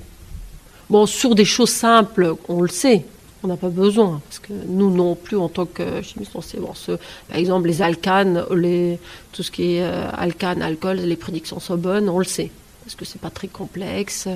Bon, 0.89 1.06
sur 1.06 1.36
des 1.36 1.45
choses 1.45 1.69
simples, 1.69 2.36
on 2.49 2.62
le 2.62 2.67
sait. 2.67 3.06
On 3.43 3.47
n'a 3.47 3.58
pas 3.58 3.69
besoin. 3.69 4.21
Parce 4.27 4.39
que 4.39 4.54
nous 4.67 4.91
non 4.93 5.15
plus, 5.15 5.38
en 5.38 5.49
tant 5.49 5.65
que 5.65 6.01
chimistes, 6.01 6.32
on 6.36 6.41
sait. 6.41 6.58
Bon, 6.60 6.73
ce- 6.73 6.97
par 7.30 7.38
exemple, 7.38 7.67
les 7.67 7.82
alcanes, 7.82 8.43
les, 8.56 8.99
tout 9.32 9.41
ce 9.43 9.51
qui 9.51 9.75
est 9.75 9.84
alcanes, 9.84 10.62
alcool, 10.62 10.97
les 10.97 11.15
prédictions 11.15 11.60
sont 11.60 11.77
bonnes, 11.77 12.10
on 12.10 12.19
le 12.19 12.25
sait. 12.25 12.51
Parce 12.84 12.95
que 12.95 13.06
c'est 13.06 13.21
pas 13.21 13.30
très 13.30 13.47
complexe. 13.47 14.27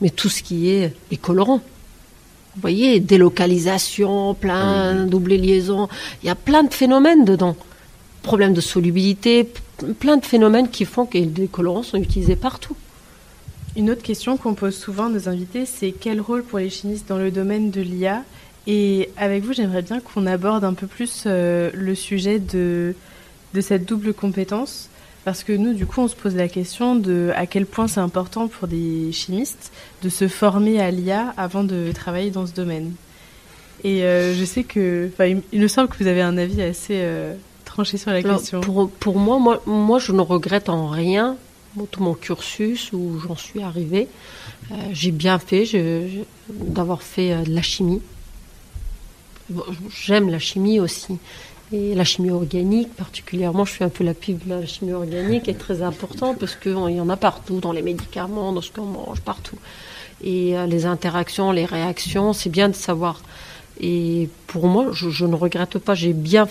mais 0.00 0.10
tout 0.10 0.28
ce 0.28 0.42
qui 0.42 0.70
est 0.70 0.92
les 1.10 1.16
colorants. 1.16 1.60
Vous 2.56 2.62
voyez, 2.62 3.00
délocalisation, 3.00 4.32
plein, 4.32 5.04
double 5.04 5.34
liaison. 5.34 5.88
Il 6.22 6.26
y 6.26 6.30
a 6.30 6.34
plein 6.34 6.62
de 6.62 6.72
phénomènes 6.72 7.26
dedans. 7.26 7.54
Problème 8.22 8.54
de 8.54 8.62
solubilité, 8.62 9.46
plein 10.00 10.16
de 10.16 10.24
phénomènes 10.24 10.70
qui 10.70 10.86
font 10.86 11.04
que 11.04 11.18
les 11.18 11.48
colorants 11.48 11.82
sont 11.82 11.98
utilisés 11.98 12.34
partout. 12.34 12.74
Une 13.76 13.90
autre 13.90 14.00
question 14.00 14.38
qu'on 14.38 14.54
pose 14.54 14.74
souvent 14.74 15.04
à 15.04 15.08
nos 15.10 15.28
invités, 15.28 15.66
c'est 15.66 15.92
quel 15.92 16.18
rôle 16.18 16.42
pour 16.42 16.58
les 16.58 16.70
chimistes 16.70 17.06
dans 17.06 17.18
le 17.18 17.30
domaine 17.30 17.70
de 17.70 17.82
l'IA 17.82 18.24
Et 18.66 19.10
avec 19.18 19.44
vous, 19.44 19.52
j'aimerais 19.52 19.82
bien 19.82 20.00
qu'on 20.00 20.24
aborde 20.24 20.64
un 20.64 20.72
peu 20.72 20.86
plus 20.86 21.24
euh, 21.26 21.70
le 21.74 21.94
sujet 21.94 22.38
de, 22.38 22.94
de 23.52 23.60
cette 23.60 23.84
double 23.84 24.14
compétence. 24.14 24.88
Parce 25.26 25.42
que 25.42 25.52
nous, 25.52 25.74
du 25.74 25.86
coup, 25.86 26.00
on 26.02 26.06
se 26.06 26.14
pose 26.14 26.36
la 26.36 26.46
question 26.46 26.94
de 26.94 27.32
à 27.34 27.46
quel 27.46 27.66
point 27.66 27.88
c'est 27.88 27.98
important 27.98 28.46
pour 28.46 28.68
des 28.68 29.10
chimistes 29.10 29.72
de 30.02 30.08
se 30.08 30.28
former 30.28 30.80
à 30.80 30.92
l'IA 30.92 31.34
avant 31.36 31.64
de 31.64 31.90
travailler 31.92 32.30
dans 32.30 32.46
ce 32.46 32.52
domaine. 32.52 32.92
Et 33.82 34.04
euh, 34.04 34.34
je 34.36 34.44
sais 34.44 34.62
que, 34.62 35.10
il, 35.52 35.60
me 35.60 35.66
semble 35.66 35.88
que 35.88 35.96
vous 35.98 36.06
avez 36.06 36.22
un 36.22 36.38
avis 36.38 36.62
assez 36.62 36.94
euh, 37.02 37.34
tranché 37.64 37.98
sur 37.98 38.12
la 38.12 38.18
Alors, 38.18 38.38
question. 38.38 38.60
pour, 38.60 38.88
pour 38.88 39.18
moi, 39.18 39.40
moi, 39.40 39.60
moi, 39.66 39.98
je 39.98 40.12
ne 40.12 40.20
regrette 40.20 40.68
en 40.68 40.86
rien 40.86 41.36
tout 41.90 42.04
mon 42.04 42.14
cursus 42.14 42.90
où 42.92 43.18
j'en 43.18 43.34
suis 43.36 43.60
arrivée. 43.62 44.06
Euh, 44.70 44.74
J'ai 44.92 45.10
bien 45.10 45.40
fait 45.40 45.64
je- 45.66 46.06
je- 46.08 46.52
d'avoir 46.54 47.02
fait 47.02 47.42
de 47.44 47.52
la 47.52 47.62
chimie. 47.62 48.00
Bon, 49.50 49.64
J'aime 49.90 50.30
la 50.30 50.38
chimie 50.38 50.78
aussi. 50.78 51.18
Et 51.72 51.94
la 51.96 52.04
chimie 52.04 52.30
organique, 52.30 52.94
particulièrement, 52.94 53.64
je 53.64 53.72
fais 53.72 53.84
un 53.84 53.88
peu 53.88 54.04
la 54.04 54.14
pub 54.14 54.38
la 54.46 54.64
chimie 54.66 54.92
organique, 54.92 55.48
est 55.48 55.58
très 55.58 55.82
importante 55.82 56.38
parce 56.38 56.54
qu'il 56.54 56.72
y 56.72 57.00
en 57.00 57.08
a 57.08 57.16
partout, 57.16 57.58
dans 57.58 57.72
les 57.72 57.82
médicaments, 57.82 58.52
dans 58.52 58.60
ce 58.60 58.70
qu'on 58.70 58.84
mange, 58.84 59.20
partout. 59.20 59.58
Et 60.22 60.56
euh, 60.56 60.66
les 60.66 60.86
interactions, 60.86 61.50
les 61.50 61.64
réactions, 61.64 62.32
c'est 62.32 62.50
bien 62.50 62.68
de 62.68 62.74
savoir. 62.74 63.20
Et 63.80 64.28
pour 64.46 64.68
moi, 64.68 64.86
je, 64.92 65.10
je 65.10 65.26
ne 65.26 65.34
regrette 65.34 65.78
pas. 65.78 65.94
J'ai 65.94 66.12
bien, 66.12 66.46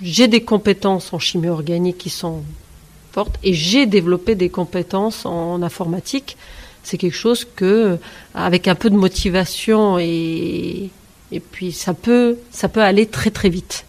j'ai 0.00 0.28
des 0.28 0.42
compétences 0.42 1.12
en 1.12 1.18
chimie 1.18 1.48
organique 1.48 1.98
qui 1.98 2.10
sont 2.10 2.42
fortes 3.12 3.38
et 3.42 3.54
j'ai 3.54 3.86
développé 3.86 4.36
des 4.36 4.50
compétences 4.50 5.26
en 5.26 5.62
informatique. 5.62 6.36
C'est 6.84 6.98
quelque 6.98 7.16
chose 7.16 7.44
que, 7.44 7.98
avec 8.34 8.68
un 8.68 8.74
peu 8.76 8.88
de 8.88 8.96
motivation 8.96 9.98
et, 9.98 10.90
et 11.32 11.40
puis 11.40 11.72
ça 11.72 11.92
peut, 11.92 12.36
ça 12.50 12.68
peut 12.68 12.82
aller 12.82 13.06
très 13.06 13.30
très 13.30 13.48
vite. 13.48 13.83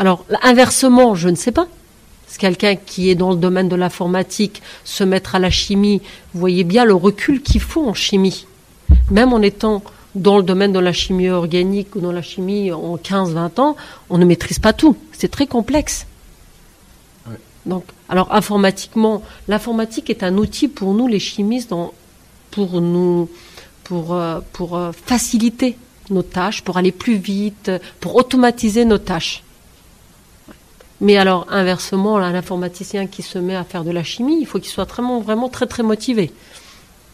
Alors, 0.00 0.24
inversement, 0.42 1.14
je 1.14 1.28
ne 1.28 1.34
sais 1.34 1.52
pas. 1.52 1.66
C'est 2.26 2.40
quelqu'un 2.40 2.74
qui 2.74 3.10
est 3.10 3.14
dans 3.14 3.30
le 3.32 3.36
domaine 3.36 3.68
de 3.68 3.76
l'informatique, 3.76 4.62
se 4.82 5.04
mettre 5.04 5.34
à 5.34 5.38
la 5.38 5.50
chimie, 5.50 6.00
vous 6.32 6.40
voyez 6.40 6.64
bien 6.64 6.86
le 6.86 6.94
recul 6.94 7.42
qu'il 7.42 7.60
faut 7.60 7.84
en 7.86 7.92
chimie. 7.92 8.46
Même 9.10 9.34
en 9.34 9.42
étant 9.42 9.82
dans 10.14 10.38
le 10.38 10.42
domaine 10.42 10.72
de 10.72 10.78
la 10.78 10.94
chimie 10.94 11.28
organique 11.28 11.94
ou 11.96 12.00
dans 12.00 12.12
la 12.12 12.22
chimie 12.22 12.72
en 12.72 12.96
15-20 12.96 13.60
ans, 13.60 13.76
on 14.08 14.16
ne 14.16 14.24
maîtrise 14.24 14.58
pas 14.58 14.72
tout. 14.72 14.96
C'est 15.12 15.30
très 15.30 15.46
complexe. 15.46 16.06
Ouais. 17.28 17.36
Donc, 17.66 17.84
alors 18.08 18.32
informatiquement, 18.32 19.22
l'informatique 19.48 20.08
est 20.08 20.22
un 20.22 20.38
outil 20.38 20.68
pour 20.68 20.94
nous, 20.94 21.08
les 21.08 21.18
chimistes, 21.20 21.68
dans- 21.70 21.92
pour 22.52 22.80
nous, 22.80 23.28
pour, 23.84 24.14
euh, 24.14 24.40
pour 24.54 24.78
euh, 24.78 24.92
faciliter 24.92 25.76
nos 26.08 26.22
tâches, 26.22 26.62
pour 26.62 26.78
aller 26.78 26.90
plus 26.90 27.16
vite, 27.16 27.70
pour 28.00 28.16
automatiser 28.16 28.86
nos 28.86 28.96
tâches. 28.98 29.42
Mais 31.00 31.16
alors, 31.16 31.46
inversement, 31.50 32.18
là, 32.18 32.30
l'informaticien 32.30 33.06
qui 33.06 33.22
se 33.22 33.38
met 33.38 33.56
à 33.56 33.64
faire 33.64 33.84
de 33.84 33.90
la 33.90 34.02
chimie, 34.04 34.38
il 34.40 34.46
faut 34.46 34.58
qu'il 34.58 34.70
soit 34.70 34.84
vraiment, 34.84 35.20
vraiment 35.20 35.48
très, 35.48 35.66
très 35.66 35.82
motivé. 35.82 36.32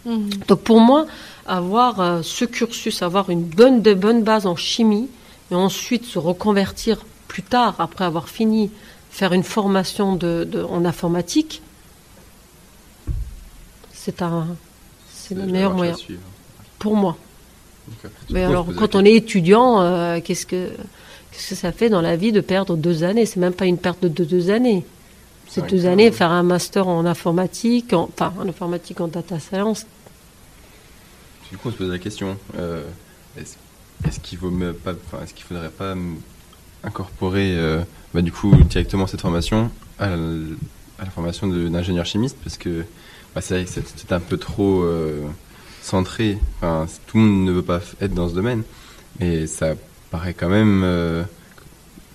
Mhm. 0.05 0.31
Donc 0.49 0.61
pour 0.62 0.81
moi, 0.81 1.07
avoir 1.46 2.01
euh, 2.01 2.20
ce 2.22 2.44
cursus, 2.44 3.03
avoir 3.03 3.31
une 3.31 3.42
bonne, 3.42 3.83
de 3.83 3.94
bonnes 3.94 4.22
bases 4.25 4.46
en 4.46 4.57
chimie, 4.57 5.09
et 5.51 5.55
ensuite 5.55 6.05
se 6.05 6.18
reconvertir 6.18 6.99
plus 7.29 7.42
tard, 7.44 7.77
après 7.79 8.05
avoir 8.05 8.29
fini, 8.29 8.70
faire 9.11 9.33
une 9.33 9.44
formation 9.44 10.16
de, 10.16 10.46
de- 10.51 10.62
en 10.64 10.85
informatique, 10.85 11.62
c'est 13.92 14.22
un, 14.22 14.46
c'est 15.12 15.35
le 15.35 15.46
meilleur 15.46 15.75
moyen 15.75 15.94
pour 16.79 16.96
moi. 16.96 17.16
Mais 18.31 18.42
alors, 18.44 18.66
quand 18.77 18.94
on 18.96 19.05
est 19.05 19.14
étudiant, 19.14 19.81
euh, 19.81 20.20
qu'est-ce 20.25 20.46
que 20.46 20.70
qu'est-ce 21.37 21.51
que 21.51 21.55
ça 21.55 21.72
fait 21.72 21.90
dans 21.90 22.01
la 22.01 22.16
vie 22.16 22.33
de 22.33 22.40
perdre 22.40 22.77
deux 22.77 23.05
années 23.05 23.27
C'est 23.27 23.40
même 23.40 23.53
pas 23.53 23.66
une 23.66 23.79
perte 23.79 24.03
de 24.03 24.09
deux, 24.09 24.25
deux 24.25 24.51
années. 24.51 24.85
C'est 25.49 25.61
Ouais, 25.62 25.68
deux 25.68 25.87
années 25.87 26.11
faire 26.11 26.31
un 26.31 26.42
master 26.42 26.88
en 26.88 27.05
informatique, 27.07 27.92
en- 27.92 28.09
enfin 28.12 28.33
en 28.40 28.49
informatique 28.49 29.01
en 29.01 29.09
data 29.09 29.38
science. 29.38 29.87
Du 31.51 31.57
coup, 31.59 31.68
on 31.68 31.72
se 31.72 31.77
pose 31.77 31.90
la 31.90 31.99
question 31.99 32.37
euh, 32.59 32.83
est-ce 33.37 34.20
qu'il 34.20 34.38
qu'il 34.38 35.44
faudrait 35.44 35.68
pas 35.68 35.94
incorporer 36.85 37.57
euh, 37.57 37.81
bah, 38.12 38.22
du 38.22 38.33
coup 38.33 38.55
directement 38.64 39.07
cette 39.07 39.20
formation 39.20 39.70
à 39.99 40.09
la, 40.09 40.14
à 40.99 41.05
la 41.05 41.11
formation 41.11 41.46
d'ingénieur 41.46 42.05
chimiste? 42.07 42.37
Parce 42.42 42.57
que 42.59 42.85
bah, 43.35 43.40
c'est 43.40 43.55
vrai 43.55 43.64
que 43.64 43.70
c'est 43.70 44.12
un 44.12 44.20
peu 44.20 44.37
trop 44.38 44.83
euh, 44.83 45.22
centré. 45.83 46.38
Enfin, 46.59 46.87
tout 47.07 47.18
le 47.18 47.22
monde 47.25 47.46
ne 47.46 47.53
veut 47.53 47.62
pas 47.62 47.81
être 48.01 48.14
dans 48.14 48.29
ce 48.29 48.35
domaine, 48.35 48.62
mais 49.20 49.46
ça 49.46 49.75
paraît 50.16 50.35
quand 50.35 50.48
même 50.48 50.83
euh, 50.85 51.22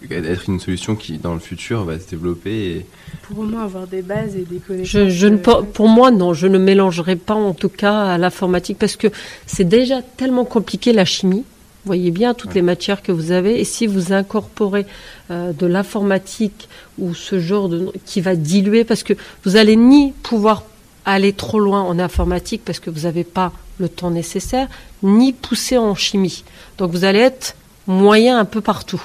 être 0.10 0.50
une 0.50 0.60
solution 0.60 0.96
qui, 0.96 1.18
dans 1.18 1.34
le 1.34 1.40
futur, 1.40 1.84
va 1.86 2.00
se 2.00 2.10
développer. 2.10 2.52
Et, 2.78 2.86
Pour 3.28 3.40
au 3.40 3.44
moins 3.44 3.64
avoir 3.66 3.86
des 3.88 4.02
bases 4.02 4.36
et 4.36 4.42
des 4.42 4.58
connaissances. 4.58 4.90
Je, 4.92 5.10
je 5.10 5.28
ne, 5.28 5.38
pe- 5.38 5.64
pour 5.74 5.88
moi, 5.88 6.10
non, 6.12 6.34
je 6.34 6.48
ne 6.48 6.58
mélangerai 6.58 7.16
pas 7.16 7.36
en 7.36 7.54
tout 7.54 7.70
cas 7.70 8.06
à 8.06 8.18
l'informatique 8.18 8.78
parce 8.80 8.96
que 8.96 9.08
c'est 9.46 9.64
déjà 9.68 10.02
tellement 10.02 10.46
compliqué 10.46 10.94
la 10.94 11.06
chimie. 11.06 11.44
Vous 11.84 11.88
voyez 11.90 12.12
bien 12.12 12.34
toutes 12.36 12.50
Ouais. 12.50 12.56
les 12.56 12.62
matières 12.62 13.02
que 13.02 13.12
vous 13.12 13.32
avez 13.32 13.60
et 13.60 13.64
si 13.64 13.88
vous 13.88 14.14
incorporez 14.14 14.86
euh, 15.32 15.52
de 15.52 15.66
l'informatique 15.66 16.70
ou 17.00 17.14
ce 17.16 17.40
genre 17.40 17.70
de 17.70 17.92
qui 18.06 18.22
va 18.22 18.36
diluer 18.36 18.84
parce 18.84 19.02
que 19.04 19.14
vous 19.46 19.56
allez 19.56 19.76
ni 19.76 20.12
pouvoir 20.24 20.64
aller 21.06 21.34
trop 21.34 21.60
loin 21.60 21.82
en 21.82 21.98
informatique 21.98 22.62
parce 22.64 22.80
que 22.80 22.92
vous 22.92 23.02
n'avez 23.02 23.24
pas 23.24 23.52
le 23.80 23.90
temps 23.90 24.12
nécessaire, 24.12 24.68
ni 25.02 25.34
pousser 25.34 25.80
en 25.80 25.96
chimie. 25.96 26.44
Donc 26.78 26.92
vous 26.92 27.04
allez 27.04 27.18
être 27.20 27.56
moyen 27.88 28.40
un 28.40 28.46
peu 28.46 28.62
partout. 28.62 29.02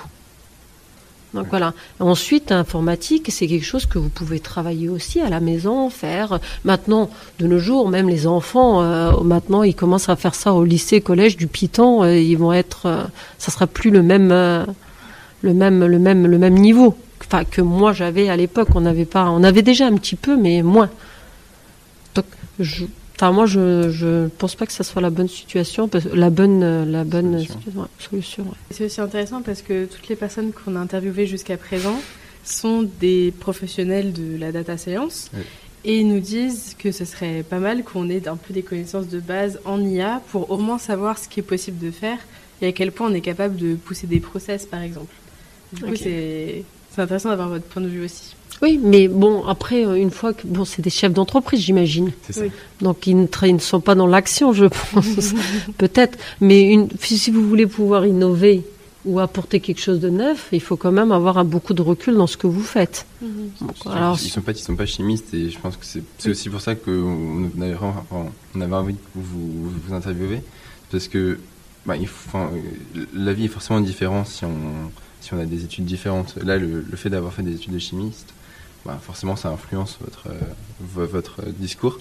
Donc 1.35 1.49
voilà. 1.51 1.75
Ensuite, 2.01 2.51
informatique, 2.51 3.29
c'est 3.31 3.47
quelque 3.47 3.65
chose 3.65 3.87
que 3.87 3.99
vous 3.99 4.09
pouvez 4.09 4.41
travailler 4.41 4.89
aussi 4.89 5.21
à 5.21 5.29
la 5.29 5.41
maison, 5.41 5.91
faire. 5.91 6.41
Maintenant, 6.65 7.11
de 7.39 7.47
nos 7.47 7.59
jours, 7.59 7.89
même 7.89 8.09
les 8.09 8.27
enfants, 8.27 8.83
euh, 8.83 9.12
maintenant, 9.23 9.62
ils 9.62 9.75
commencent 9.75 10.09
à 10.09 10.17
faire 10.17 10.35
ça 10.35 10.55
au 10.55 10.65
lycée, 10.65 11.01
collège, 11.01 11.37
du 11.37 11.47
Python. 11.47 12.03
euh, 12.03 12.17
ils 12.17 12.39
vont 12.39 12.53
être, 12.53 12.87
euh, 12.87 13.05
ça 13.39 13.53
sera 13.53 13.67
plus 13.67 13.91
le 13.91 14.03
même, 14.03 14.33
euh, 14.33 14.65
le 15.43 15.53
même, 15.53 15.85
le 15.85 15.99
même, 15.99 16.27
le 16.27 16.39
même 16.39 16.55
niveau. 16.55 16.97
Enfin, 17.25 17.45
que 17.45 17.61
moi 17.61 17.93
j'avais 17.93 18.29
à 18.31 18.37
l'époque. 18.37 18.69
On 18.75 18.81
n'avait 18.81 19.05
pas, 19.05 19.29
on 19.29 19.43
avait 19.45 19.62
déjà 19.62 19.87
un 19.87 19.95
petit 19.95 20.17
peu, 20.17 20.37
mais 20.37 20.62
moins. 20.62 20.89
Donc, 22.15 22.27
je, 22.61 22.85
enfin, 23.16 23.33
moi, 23.33 23.46
je, 23.46 23.90
je 23.90 24.29
pense 24.38 24.55
pas 24.55 24.66
que 24.66 24.72
ça 24.72 24.85
soit 24.85 25.02
la 25.02 25.11
bonne 25.11 25.29
situation, 25.29 25.88
la 26.14 26.31
bonne, 26.31 26.62
euh, 26.62 26.85
la 26.85 27.05
bonne 27.05 27.33
Solution. 27.33 27.55
situation, 27.59 27.81
ouais, 27.81 27.87
solution. 27.98 28.42
ouais. 28.44 28.50
C'est 28.70 28.85
aussi 28.87 29.00
intéressant 29.00 29.42
parce 29.42 29.62
que 29.62 29.87
toutes 29.87 30.09
les 30.09 30.16
personnes 30.16 30.52
qu'on 30.52 30.76
a 30.76 30.81
interviewées 30.81 31.26
jusqu'à 31.26 31.57
présent 31.57 32.00
sont 32.44 32.83
des 33.00 33.33
professionnels 33.40 34.12
de 34.12 34.37
la 34.38 34.52
data 34.52 34.76
science 34.79 35.31
Oui. 35.35 35.42
et 35.85 35.98
ils 35.98 36.07
nous 36.09 36.20
disent 36.20 36.76
que 36.79 36.92
ce 36.92 37.05
serait 37.05 37.42
pas 37.42 37.59
mal 37.59 37.83
qu'on 37.83 38.09
ait 38.09 38.29
un 38.29 38.37
peu 38.37 38.55
des 38.55 38.62
connaissances 38.62 39.09
de 39.09 39.18
base 39.18 39.59
en 39.64 39.81
IA 39.83 40.22
pour 40.31 40.50
au 40.50 40.59
moins 40.59 40.79
savoir 40.79 41.18
ce 41.18 41.29
qui 41.29 41.40
est 41.40 41.42
possible 41.42 41.79
de 41.85 41.90
faire 41.90 42.18
et 42.62 42.68
à 42.68 42.72
quel 42.72 42.92
point 42.92 43.11
on 43.11 43.14
est 43.14 43.20
capable 43.20 43.57
de 43.57 43.74
pousser 43.74 44.07
des 44.07 44.20
process 44.20 44.64
par 44.64 44.81
exemple. 44.83 45.12
Du 45.72 45.83
coup, 45.83 45.90
Ok. 45.90 46.07
C'est 46.96 47.02
intéressant 47.02 47.28
d'avoir 47.28 47.50
votre 47.50 47.64
point 47.66 47.82
de 47.82 47.88
vue 47.88 48.04
aussi. 48.04 48.35
Oui, 48.62 48.80
mais 48.82 49.06
bon, 49.06 49.44
après, 49.46 49.85
euh, 49.85 49.94
une 49.96 50.11
fois 50.11 50.32
que. 50.32 50.46
Bon, 50.46 50.64
c'est 50.64 50.80
des 50.82 50.88
chefs 50.90 51.12
d'entreprise, 51.12 51.61
j'imagine. 51.61 52.11
c'est 52.22 52.32
ça. 52.32 52.40
Oui. 52.40 52.50
Donc, 52.80 53.06
ils 53.06 53.14
ne, 53.20 53.26
ils 53.42 53.54
ne 53.54 53.59
sont 53.61 53.80
pas 53.80 53.94
dans 53.94 54.06
l'action, 54.06 54.52
je 54.54 54.64
pense. 54.64 55.35
Peut-être. 55.78 56.18
Mais 56.40 56.62
une, 56.62 56.88
si 57.00 57.30
vous 57.30 57.46
voulez 57.46 57.66
pouvoir 57.66 58.06
innover 58.06 58.62
ou 59.04 59.20
apporter 59.20 59.61
quelque 59.61 59.80
chose 59.80 60.00
de 60.00 60.09
neuf, 60.09 60.48
il 60.52 60.61
faut 60.62 60.76
quand 60.76 60.90
même 60.90 61.12
avoir 61.12 61.37
un, 61.38 61.44
beaucoup 61.44 61.74
de 61.74 61.82
recul 61.82 62.14
dans 62.16 62.26
ce 62.26 62.37
que 62.38 62.46
vous 62.48 62.62
faites. 62.62 63.06
Donc, 63.20 63.74
Ils- 63.85 63.90
alors, 63.92 64.18
ils 64.20 64.28
sont 64.30 64.40
pas, 64.40 64.52
ils 64.52 64.59
sont 64.59 64.74
pas 64.74 64.87
chimistes 64.87 65.32
et 65.35 65.50
je 65.50 65.59
pense 65.61 65.76
que 65.76 65.85
c'est 65.85 66.28
aussi 66.30 66.48
pour 66.48 66.61
ça 66.61 66.74
qu'on 66.74 67.50
avait, 67.61 67.76
on 68.11 68.72
envie 68.72 68.94
de 68.94 68.98
vous, 69.14 69.70
vous, 69.87 69.94
interviewer 69.94 70.42
parce 70.90 71.06
que 71.09 71.38
bah, 71.85 71.96
il 71.96 72.09
faut- 72.09 72.28
enfin, 72.28 72.50
la 73.14 73.32
vie 73.32 73.44
est 73.44 73.48
forcément 73.48 73.80
différente 73.80 74.26
si 74.26 74.44
on, 74.44 74.50
si 75.27 75.35
on 75.35 75.39
a 75.41 75.45
des 75.45 75.65
études 75.65 75.85
différentes. 75.85 76.37
Là, 76.45 76.57
le, 76.57 76.85
le 76.89 76.97
fait 76.97 77.11
d'avoir 77.11 77.33
fait 77.33 77.43
des 77.43 77.55
études 77.55 77.75
de 77.75 77.79
chimiste, 77.79 78.29
bah, 78.85 78.99
forcément, 79.03 79.35
ça 79.37 79.49
influence 79.51 79.99
votre, 80.01 80.29
euh, 80.29 80.35
vo- 80.81 81.07
votre 81.07 81.43
discours. 81.59 81.99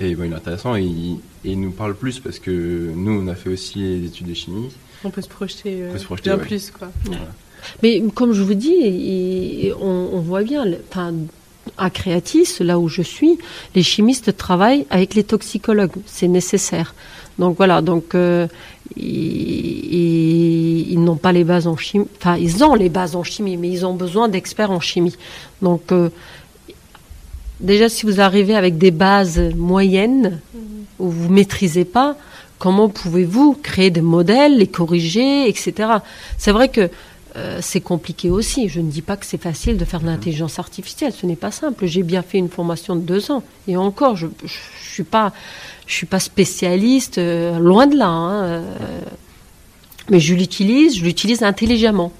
Et 0.00 0.14
bon, 0.14 0.24
il 0.24 0.32
est 0.32 0.36
intéressant 0.36 0.76
et 0.76 0.82
il, 0.84 1.14
et 1.44 1.52
il 1.52 1.60
nous 1.60 1.70
parle 1.72 1.94
plus 1.94 2.20
parce 2.20 2.38
que 2.38 2.92
nous, 2.94 3.12
on 3.12 3.26
a 3.26 3.34
fait 3.34 3.48
aussi 3.50 3.78
des 3.80 4.04
études 4.06 4.28
de 4.28 4.34
chimie. 4.34 4.68
On 5.02 5.10
peut 5.10 5.22
se 5.22 5.28
projeter, 5.28 5.82
euh, 5.82 5.92
peut 5.92 5.98
se 5.98 6.04
projeter, 6.04 6.30
bien 6.30 6.38
ouais. 6.38 6.44
plus 6.44 6.70
quoi. 6.70 6.88
Mais 7.82 8.02
comme 8.14 8.32
je 8.32 8.42
vous 8.42 8.54
dis, 8.54 9.72
on, 9.80 10.10
on 10.12 10.20
voit 10.20 10.42
bien, 10.42 10.64
le- 10.64 10.78
enfin, 10.90 11.12
à 11.76 11.90
Créatis, 11.90 12.48
là 12.60 12.78
où 12.78 12.88
je 12.88 13.02
suis, 13.02 13.38
les 13.74 13.82
chimistes 13.82 14.36
travaillent 14.36 14.86
avec 14.90 15.14
les 15.14 15.24
toxicologues. 15.24 15.92
C'est 16.06 16.28
nécessaire. 16.28 16.94
Donc 17.38 17.56
voilà, 17.56 17.82
donc 17.82 18.14
euh, 18.14 18.48
ils, 18.96 19.02
ils- 19.94 20.92
ils 20.92 21.02
n'ont 21.04 21.16
pas 21.16 21.32
les 21.32 21.44
bases 21.44 21.66
en 21.66 21.76
chimie. 21.76 22.06
Enfin, 22.18 22.36
ils 22.36 22.64
ont 22.64 22.74
les 22.74 22.88
bases 22.88 23.14
en 23.16 23.22
chimie, 23.24 23.56
mais 23.56 23.68
ils 23.68 23.84
ont 23.86 23.94
besoin 23.94 24.28
d'experts 24.28 24.70
en 24.70 24.80
chimie. 24.80 25.16
Donc 25.62 25.92
euh, 25.92 26.08
déjà, 27.60 27.88
si 27.88 28.06
vous 28.06 28.20
arrivez 28.20 28.54
avec 28.56 28.78
des 28.78 28.90
bases 28.90 29.38
moyennes 29.56 30.40
où 30.98 31.08
vous 31.10 31.28
maîtrisez 31.28 31.84
pas, 31.84 32.16
comment 32.58 32.88
pouvez-vous 32.88 33.54
créer 33.62 33.90
des 33.90 34.00
modèles, 34.00 34.58
les 34.58 34.66
corriger, 34.66 35.48
etc. 35.48 35.72
C'est 36.38 36.52
vrai 36.52 36.68
que 36.68 36.90
euh, 37.36 37.58
c'est 37.62 37.80
compliqué 37.80 38.30
aussi. 38.30 38.68
Je 38.68 38.80
ne 38.80 38.90
dis 38.90 39.02
pas 39.02 39.16
que 39.16 39.26
c'est 39.26 39.40
facile 39.40 39.76
de 39.76 39.84
faire 39.84 40.00
de 40.00 40.06
l'intelligence 40.06 40.58
artificielle. 40.58 41.12
Ce 41.12 41.24
n'est 41.26 41.36
pas 41.36 41.50
simple. 41.52 41.86
J'ai 41.86 42.02
bien 42.02 42.22
fait 42.22 42.38
une 42.38 42.48
formation 42.48 42.96
de 42.96 43.00
deux 43.02 43.30
ans. 43.30 43.42
Et 43.68 43.76
encore, 43.76 44.16
je 44.16 44.26
ne 44.26 44.32
suis 44.82 45.04
pas, 45.04 45.32
je 45.88 45.94
suis 45.94 46.06
pas 46.06 46.20
spécialiste, 46.20 47.18
euh, 47.18 47.58
loin 47.58 47.86
de 47.86 47.96
là. 47.96 48.06
hein, 48.06 48.44
euh, 48.44 49.00
mais 50.10 50.20
je 50.20 50.34
l'utilise, 50.34 50.96
je 50.98 51.04
l'utilise 51.04 51.42
intelligemment. 51.42 52.12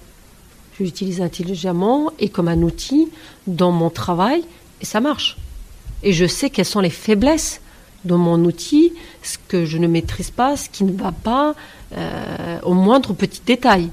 Je 0.78 0.84
l'utilise 0.84 1.20
intelligemment 1.20 2.10
et 2.18 2.28
comme 2.30 2.48
un 2.48 2.62
outil 2.62 3.08
dans 3.46 3.70
mon 3.70 3.90
travail, 3.90 4.42
et 4.80 4.84
ça 4.84 5.00
marche. 5.00 5.36
Et 6.02 6.12
je 6.12 6.26
sais 6.26 6.50
quelles 6.50 6.64
sont 6.64 6.80
les 6.80 6.90
faiblesses 6.90 7.60
de 8.04 8.14
mon 8.14 8.42
outil, 8.44 8.92
ce 9.22 9.36
que 9.48 9.64
je 9.64 9.76
ne 9.76 9.86
maîtrise 9.86 10.30
pas, 10.30 10.56
ce 10.56 10.70
qui 10.70 10.84
ne 10.84 10.92
va 10.92 11.12
pas, 11.12 11.54
euh, 11.96 12.58
au 12.62 12.72
moindre 12.74 13.12
petit 13.12 13.42
détail. 13.44 13.90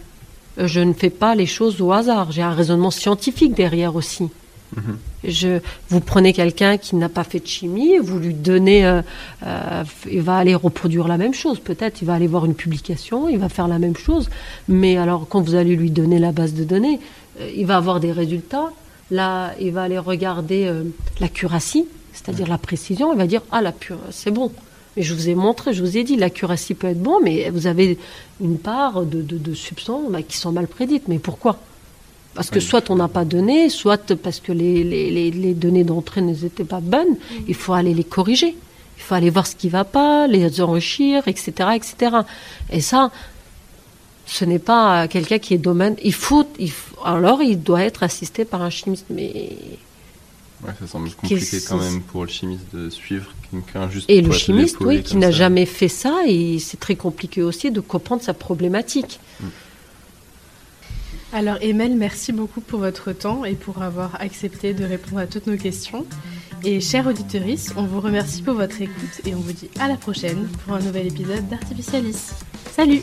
Je 0.57 0.79
ne 0.79 0.93
fais 0.93 1.09
pas 1.09 1.35
les 1.35 1.47
choses 1.47 1.81
au 1.81 1.91
hasard. 1.91 2.31
J'ai 2.31 2.43
un 2.43 2.53
raisonnement 2.53 2.91
scientifique 2.91 3.55
derrière 3.55 3.95
aussi. 3.95 4.29
Mhm. 4.75 4.97
Je, 5.23 5.59
vous 5.89 5.99
prenez 5.99 6.33
quelqu'un 6.33 6.77
qui 6.77 6.95
n'a 6.95 7.09
pas 7.09 7.23
fait 7.23 7.39
de 7.39 7.47
chimie, 7.47 7.97
vous 7.97 8.19
lui 8.19 8.33
donnez, 8.33 8.85
euh, 8.85 9.01
euh, 9.45 9.83
il 10.11 10.21
va 10.21 10.37
aller 10.37 10.55
reproduire 10.55 11.07
la 11.07 11.17
même 11.17 11.33
chose. 11.33 11.59
Peut-être, 11.59 12.01
il 12.01 12.05
va 12.05 12.13
aller 12.13 12.27
voir 12.27 12.45
une 12.45 12.55
publication, 12.55 13.29
il 13.29 13.37
va 13.37 13.49
faire 13.49 13.67
la 13.67 13.79
même 13.79 13.95
chose. 13.95 14.29
Mais 14.67 14.97
alors, 14.97 15.27
quand 15.27 15.41
vous 15.41 15.55
allez 15.55 15.75
lui 15.75 15.91
donner 15.91 16.19
la 16.19 16.31
base 16.31 16.53
de 16.53 16.63
données, 16.63 16.99
euh, 17.39 17.49
il 17.55 17.65
va 17.65 17.77
avoir 17.77 17.99
des 17.99 18.11
résultats. 18.11 18.71
Là, 19.11 19.53
il 19.59 19.71
va 19.71 19.83
aller 19.83 19.99
regarder 19.99 20.65
euh, 20.65 20.83
l'accuracy, 21.19 21.85
c'est-à-dire 22.13 22.47
la 22.47 22.57
précision. 22.57 23.13
Il 23.13 23.17
va 23.17 23.27
dire 23.27 23.41
ah 23.51 23.61
la 23.61 23.71
pure, 23.71 23.99
c'est 24.11 24.31
bon. 24.31 24.51
Mais 24.97 25.03
je 25.03 25.13
vous 25.13 25.29
ai 25.29 25.35
montré, 25.35 25.73
je 25.73 25.81
vous 25.81 25.97
ai 25.97 26.03
dit, 26.03 26.15
l'accuracy 26.15 26.73
peut 26.73 26.87
être 26.87 27.01
bon, 27.01 27.19
mais 27.21 27.49
vous 27.49 27.67
avez 27.67 27.97
une 28.39 28.57
part 28.57 29.03
de, 29.03 29.21
de, 29.21 29.37
de 29.37 29.53
substances 29.53 30.09
bah, 30.09 30.21
qui 30.21 30.37
sont 30.37 30.53
mal 30.53 30.67
prédites. 30.67 31.07
Mais 31.07 31.19
pourquoi? 31.19 31.59
Parce 32.35 32.49
que 32.49 32.59
Oui. 32.59 32.61
soit 32.65 32.89
on 32.89 32.95
n'a 32.97 33.07
pas 33.07 33.25
donné, 33.25 33.69
soit 33.69 34.13
parce 34.15 34.39
que 34.41 34.51
les, 34.51 34.83
les, 34.83 35.31
les, 35.31 35.53
données 35.53 35.85
d'entrée 35.85 36.21
n'étaient 36.21 36.65
pas 36.65 36.81
bonnes. 36.81 37.15
Il 37.47 37.55
faut 37.55 37.73
aller 37.73 37.93
les 37.93 38.03
corriger. 38.03 38.55
Il 38.97 39.03
faut 39.03 39.15
aller 39.15 39.29
voir 39.29 39.47
ce 39.47 39.55
qui 39.55 39.67
ne 39.67 39.71
va 39.71 39.83
pas, 39.83 40.27
les 40.27 40.61
enrichir, 40.61 41.27
etc., 41.27 41.69
etc. 41.75 42.17
Et 42.71 42.81
ça, 42.81 43.11
ce 44.25 44.45
n'est 44.45 44.59
pas 44.59 45.07
quelqu'un 45.07 45.39
qui 45.39 45.53
est 45.53 45.57
domaine. 45.57 45.95
Il 46.03 46.13
faut, 46.13 46.45
il 46.59 46.71
faut- 46.71 46.95
alors 47.03 47.41
il 47.41 47.61
doit 47.61 47.83
être 47.83 48.03
assisté 48.03 48.45
par 48.45 48.61
un 48.61 48.69
chimiste, 48.69 49.05
mais 49.09 49.49
Ouais, 50.65 50.71
ça 50.79 50.87
semble 50.87 51.11
compliqué 51.11 51.57
quand 51.67 51.77
même 51.77 52.01
pour 52.01 52.23
le 52.23 52.29
chimiste 52.29 52.63
de 52.73 52.89
suivre 52.89 53.27
quelqu'un 53.51 53.89
juste 53.89 54.09
Et 54.09 54.21
pour 54.21 54.31
le 54.31 54.37
chimiste, 54.37 54.77
oui, 54.79 55.03
qui 55.03 55.17
n'a 55.17 55.29
jamais 55.29 55.65
fait 55.65 55.89
ça, 55.89 56.21
et 56.25 56.57
c'est 56.59 56.79
très 56.79 56.95
compliqué 56.95 57.43
aussi 57.43 57.71
de 57.71 57.81
comprendre 57.81 58.23
sa 58.23 58.33
problématique. 58.33 59.19
Alors 61.33 61.57
Emel, 61.61 61.95
merci 61.95 62.31
beaucoup 62.31 62.61
pour 62.61 62.79
votre 62.79 63.11
temps 63.11 63.45
et 63.45 63.55
pour 63.55 63.81
avoir 63.81 64.21
accepté 64.21 64.73
de 64.73 64.85
répondre 64.85 65.19
à 65.19 65.27
toutes 65.27 65.47
nos 65.47 65.57
questions. 65.57 66.05
Et 66.63 66.79
chers 66.79 67.05
auditeurs, 67.07 67.43
on 67.75 67.83
vous 67.83 67.99
remercie 67.99 68.41
pour 68.41 68.53
votre 68.53 68.81
écoute 68.81 69.21
et 69.25 69.35
on 69.35 69.39
vous 69.39 69.51
dit 69.51 69.69
à 69.79 69.87
la 69.87 69.97
prochaine 69.97 70.47
pour 70.63 70.73
un 70.73 70.79
nouvel 70.79 71.07
épisode 71.07 71.47
d'Artificialis. 71.49 72.31
Salut 72.71 73.01